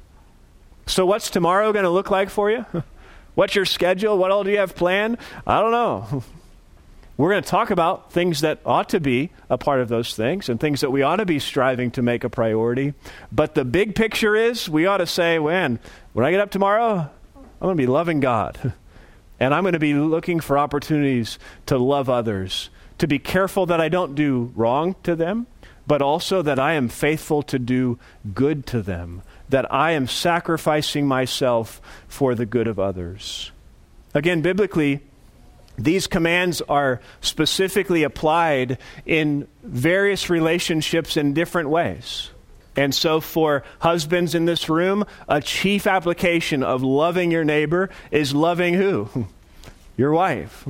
So, 0.86 1.06
what's 1.06 1.30
tomorrow 1.30 1.71
going 1.71 1.84
to 1.84 1.89
look 1.89 2.12
like 2.12 2.30
for 2.30 2.52
you? 2.52 2.65
What's 3.36 3.56
your 3.56 3.65
schedule? 3.65 4.17
What 4.17 4.30
all 4.30 4.43
do 4.43 4.52
you 4.52 4.60
have 4.60 4.76
planned? 4.76 5.17
I 5.47 5.60
don't 5.60 5.71
know. 5.71 6.23
We're 7.17 7.30
going 7.30 7.43
to 7.43 7.49
talk 7.49 7.69
about 7.69 8.12
things 8.12 8.41
that 8.41 8.60
ought 8.65 8.89
to 8.89 8.99
be 8.99 9.30
a 9.49 9.58
part 9.58 9.82
of 9.82 9.88
those 9.88 10.15
things 10.15 10.49
and 10.49 10.60
things 10.60 10.82
that 10.82 10.91
we 10.91 11.04
ought 11.04 11.17
to 11.17 11.26
be 11.26 11.39
striving 11.39 11.91
to 11.91 12.02
make 12.02 12.23
a 12.23 12.30
priority. 12.30 12.93
But 13.32 13.54
the 13.54 13.63
big 13.63 13.95
picture 13.95 14.36
is 14.36 14.67
we 14.67 14.88
ought 14.88 14.97
to 14.97 15.06
say, 15.06 15.38
when, 15.38 15.80
when 16.13 16.26
I 16.26 16.32
get 16.32 16.39
up 16.39 16.49
tomorrow, 16.49 17.10
I'm 17.36 17.43
going 17.62 17.78
to 17.78 17.82
be 17.82 17.88
loving 17.88 18.19
God. 18.19 18.73
And 19.39 19.54
I'm 19.54 19.63
going 19.63 19.74
to 19.74 19.80
be 19.80 19.93
looking 19.93 20.39
for 20.39 20.58
opportunities 20.58 21.39
to 21.65 21.78
love 21.78 22.10
others, 22.10 22.69
to 23.00 23.08
be 23.08 23.19
careful 23.19 23.65
that 23.65 23.82
I 23.82 23.89
don't 23.89 24.15
do 24.15 24.52
wrong 24.56 24.96
to 25.04 25.15
them, 25.15 25.48
but 25.86 26.02
also 26.02 26.41
that 26.41 26.60
I 26.60 26.74
am 26.74 26.88
faithful 26.88 27.43
to 27.43 27.60
do 27.60 28.00
good 28.34 28.65
to 28.67 28.82
them, 28.82 29.22
that 29.50 29.72
I 29.74 29.91
am 29.91 30.08
sacrificing 30.08 31.08
myself 31.08 31.82
for 32.08 32.36
the 32.36 32.46
good 32.46 32.67
of 32.67 32.80
others. 32.80 33.52
Again, 34.13 34.41
biblically, 34.41 35.02
these 35.78 36.08
commands 36.08 36.62
are 36.62 37.02
specifically 37.19 38.04
applied 38.04 38.78
in 39.06 39.48
various 39.63 40.30
relationships 40.30 41.17
in 41.17 41.34
different 41.34 41.69
ways. 41.69 42.30
And 42.76 42.94
so, 42.94 43.22
for 43.22 43.64
husbands 43.80 44.34
in 44.34 44.46
this 44.46 44.68
room, 44.68 45.06
a 45.28 45.42
chief 45.42 45.86
application 45.86 46.64
of 46.64 46.82
loving 46.82 47.32
your 47.32 47.44
neighbor 47.44 47.90
is 48.12 48.34
loving 48.34 48.74
who? 48.74 49.28
Your 49.98 50.12
wife. 50.12 50.68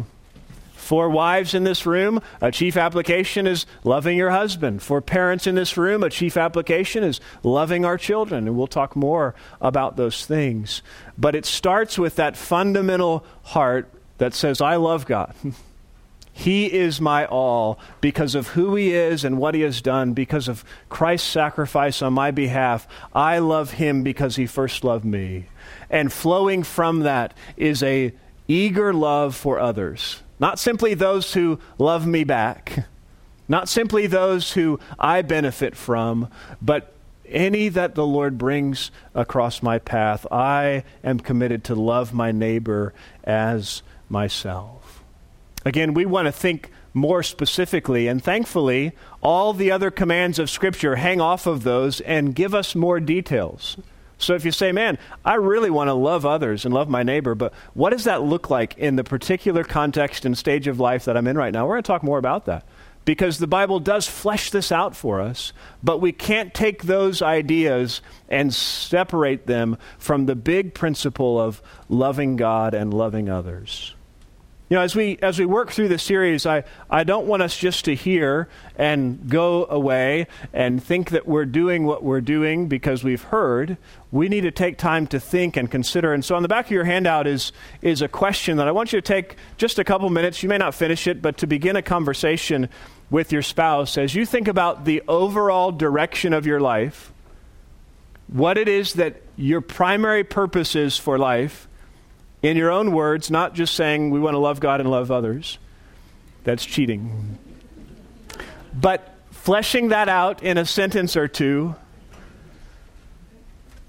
For 0.83 1.09
wives 1.09 1.53
in 1.53 1.63
this 1.63 1.85
room, 1.85 2.21
a 2.41 2.51
chief 2.51 2.75
application 2.75 3.47
is 3.47 3.65
loving 3.85 4.17
your 4.17 4.31
husband. 4.31 4.83
For 4.83 4.99
parents 4.99 5.47
in 5.47 5.55
this 5.55 5.77
room, 5.77 6.03
a 6.03 6.09
chief 6.09 6.35
application 6.35 7.05
is 7.05 7.21
loving 7.41 7.85
our 7.85 7.97
children. 7.97 8.49
And 8.49 8.57
we'll 8.57 8.67
talk 8.67 8.93
more 8.93 9.33
about 9.61 9.95
those 9.95 10.25
things. 10.25 10.81
But 11.17 11.35
it 11.35 11.45
starts 11.45 11.97
with 11.97 12.17
that 12.17 12.35
fundamental 12.35 13.23
heart 13.43 13.89
that 14.17 14.33
says, 14.33 14.59
I 14.59 14.75
love 14.75 15.05
God. 15.05 15.33
He 16.35 16.65
is 16.65 16.99
my 16.99 17.25
all 17.27 17.79
because 18.01 18.33
of 18.33 18.49
who 18.49 18.75
He 18.75 18.91
is 18.91 19.23
and 19.23 19.37
what 19.37 19.53
He 19.53 19.61
has 19.61 19.81
done, 19.81 20.13
because 20.13 20.47
of 20.47 20.65
Christ's 20.89 21.29
sacrifice 21.29 22.01
on 22.01 22.13
my 22.13 22.31
behalf. 22.31 22.87
I 23.13 23.37
love 23.37 23.73
Him 23.73 24.03
because 24.03 24.35
He 24.35 24.47
first 24.47 24.83
loved 24.83 25.05
me. 25.05 25.45
And 25.89 26.11
flowing 26.11 26.63
from 26.63 27.01
that 27.01 27.35
is 27.55 27.83
a 27.83 28.13
eager 28.47 28.93
love 28.93 29.35
for 29.35 29.59
others. 29.59 30.21
Not 30.39 30.59
simply 30.59 30.95
those 30.95 31.33
who 31.33 31.59
love 31.77 32.07
me 32.07 32.23
back, 32.23 32.87
not 33.47 33.69
simply 33.69 34.07
those 34.07 34.53
who 34.53 34.79
I 34.97 35.21
benefit 35.21 35.75
from, 35.75 36.29
but 36.61 36.93
any 37.27 37.69
that 37.69 37.95
the 37.95 38.05
Lord 38.05 38.37
brings 38.37 38.91
across 39.13 39.61
my 39.61 39.79
path. 39.79 40.25
I 40.31 40.83
am 41.03 41.19
committed 41.19 41.63
to 41.65 41.75
love 41.75 42.13
my 42.13 42.31
neighbor 42.31 42.93
as 43.23 43.83
myself. 44.09 44.82
Again, 45.65 45.93
we 45.93 46.05
want 46.05 46.27
to 46.27 46.31
think 46.31 46.69
more 46.93 47.23
specifically, 47.23 48.07
and 48.07 48.23
thankfully, 48.23 48.91
all 49.21 49.53
the 49.53 49.71
other 49.71 49.89
commands 49.89 50.37
of 50.39 50.49
Scripture 50.49 50.97
hang 50.97 51.19
off 51.19 51.47
of 51.47 51.63
those 51.63 52.01
and 52.01 52.35
give 52.35 52.53
us 52.53 52.75
more 52.75 52.99
details. 52.99 53.77
So 54.17 54.35
if 54.35 54.45
you 54.45 54.51
say, 54.51 54.71
man, 54.71 54.97
I 55.25 55.35
really 55.35 55.69
want 55.69 55.89
to 55.89 55.93
love 55.93 56.25
others 56.25 56.65
and 56.65 56.73
love 56.73 56.87
my 56.87 57.03
neighbor, 57.03 57.35
but 57.35 57.53
what 57.73 57.89
does 57.89 58.05
that 58.05 58.21
look 58.21 58.49
like 58.49 58.77
in 58.77 58.95
the 58.95 59.03
particular 59.03 59.63
context 59.63 60.23
and 60.23 60.37
stage 60.37 60.67
of 60.67 60.79
life 60.79 61.05
that 61.05 61.17
I'm 61.17 61.27
in 61.27 61.37
right 61.37 61.51
now? 61.51 61.65
We're 61.65 61.75
going 61.75 61.83
to 61.83 61.87
talk 61.87 62.03
more 62.03 62.19
about 62.19 62.45
that 62.45 62.65
because 63.05 63.37
the 63.37 63.47
Bible 63.47 63.79
does 63.79 64.07
flesh 64.07 64.49
this 64.51 64.71
out 64.71 64.95
for 64.95 65.19
us, 65.19 65.51
but 65.81 65.99
we 65.99 66.11
can't 66.11 66.53
take 66.53 66.83
those 66.83 67.21
ideas 67.21 68.01
and 68.29 68.53
separate 68.53 69.45
them 69.45 69.77
from 69.97 70.25
the 70.25 70.35
big 70.35 70.73
principle 70.73 71.39
of 71.39 71.61
loving 71.89 72.37
God 72.37 72.73
and 72.73 72.93
loving 72.93 73.29
others. 73.29 73.92
You 74.73 74.79
know, 74.79 74.85
as 74.85 74.95
we 74.95 75.19
as 75.21 75.37
we 75.37 75.45
work 75.45 75.69
through 75.69 75.89
this 75.89 76.01
series, 76.01 76.47
I, 76.47 76.63
I 76.89 77.03
don't 77.03 77.27
want 77.27 77.43
us 77.43 77.55
just 77.55 77.85
to 77.85 77.93
hear 77.93 78.49
and 78.75 79.29
go 79.29 79.67
away 79.67 80.25
and 80.51 80.83
think 80.83 81.11
that 81.11 81.27
we're 81.27 81.45
doing 81.45 81.85
what 81.85 82.03
we're 82.03 82.21
doing 82.21 82.67
because 82.69 83.03
we've 83.03 83.21
heard. 83.21 83.77
We 84.11 84.29
need 84.29 84.41
to 84.41 84.49
take 84.49 84.79
time 84.79 85.05
to 85.09 85.19
think 85.19 85.57
and 85.57 85.69
consider. 85.69 86.11
And 86.11 86.25
so 86.25 86.35
on 86.35 86.41
the 86.41 86.47
back 86.47 86.65
of 86.65 86.71
your 86.71 86.85
handout 86.85 87.27
is 87.27 87.51
is 87.83 88.01
a 88.01 88.07
question 88.07 88.57
that 88.57 88.67
I 88.67 88.71
want 88.71 88.91
you 88.91 88.99
to 88.99 89.07
take 89.07 89.35
just 89.57 89.77
a 89.77 89.83
couple 89.83 90.09
minutes. 90.09 90.41
You 90.41 90.49
may 90.49 90.57
not 90.57 90.73
finish 90.73 91.05
it, 91.05 91.21
but 91.21 91.37
to 91.37 91.45
begin 91.45 91.75
a 91.75 91.83
conversation 91.83 92.67
with 93.11 93.31
your 93.31 93.43
spouse 93.43 93.95
as 93.99 94.15
you 94.15 94.25
think 94.25 94.47
about 94.47 94.85
the 94.85 95.03
overall 95.07 95.71
direction 95.71 96.33
of 96.33 96.47
your 96.47 96.59
life, 96.59 97.13
what 98.25 98.57
it 98.57 98.67
is 98.67 98.93
that 98.93 99.21
your 99.35 99.61
primary 99.61 100.23
purpose 100.23 100.75
is 100.75 100.97
for 100.97 101.19
life 101.19 101.67
in 102.43 102.57
your 102.57 102.69
own 102.69 102.91
words, 102.91 103.31
not 103.31 103.55
just 103.55 103.73
saying 103.73 104.11
we 104.11 104.19
want 104.19 104.35
to 104.35 104.39
love 104.39 104.59
God 104.59 104.81
and 104.81 104.91
love 104.91 105.09
others. 105.09 105.57
That's 106.43 106.65
cheating. 106.65 107.39
But 108.73 109.15
fleshing 109.31 109.87
that 109.87 110.09
out 110.09 110.43
in 110.43 110.57
a 110.57 110.65
sentence 110.65 111.15
or 111.15 111.29
two, 111.29 111.75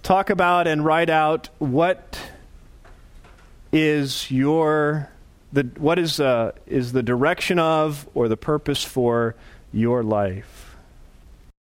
talk 0.04 0.30
about 0.30 0.68
and 0.68 0.84
write 0.84 1.10
out 1.10 1.48
what 1.58 2.18
is 3.72 4.30
your 4.30 5.10
the 5.52 5.62
what 5.78 5.98
is 5.98 6.20
uh, 6.20 6.52
is 6.66 6.92
the 6.92 7.02
direction 7.02 7.58
of 7.58 8.08
or 8.14 8.28
the 8.28 8.36
purpose 8.36 8.84
for 8.84 9.34
your 9.72 10.04
life. 10.04 10.63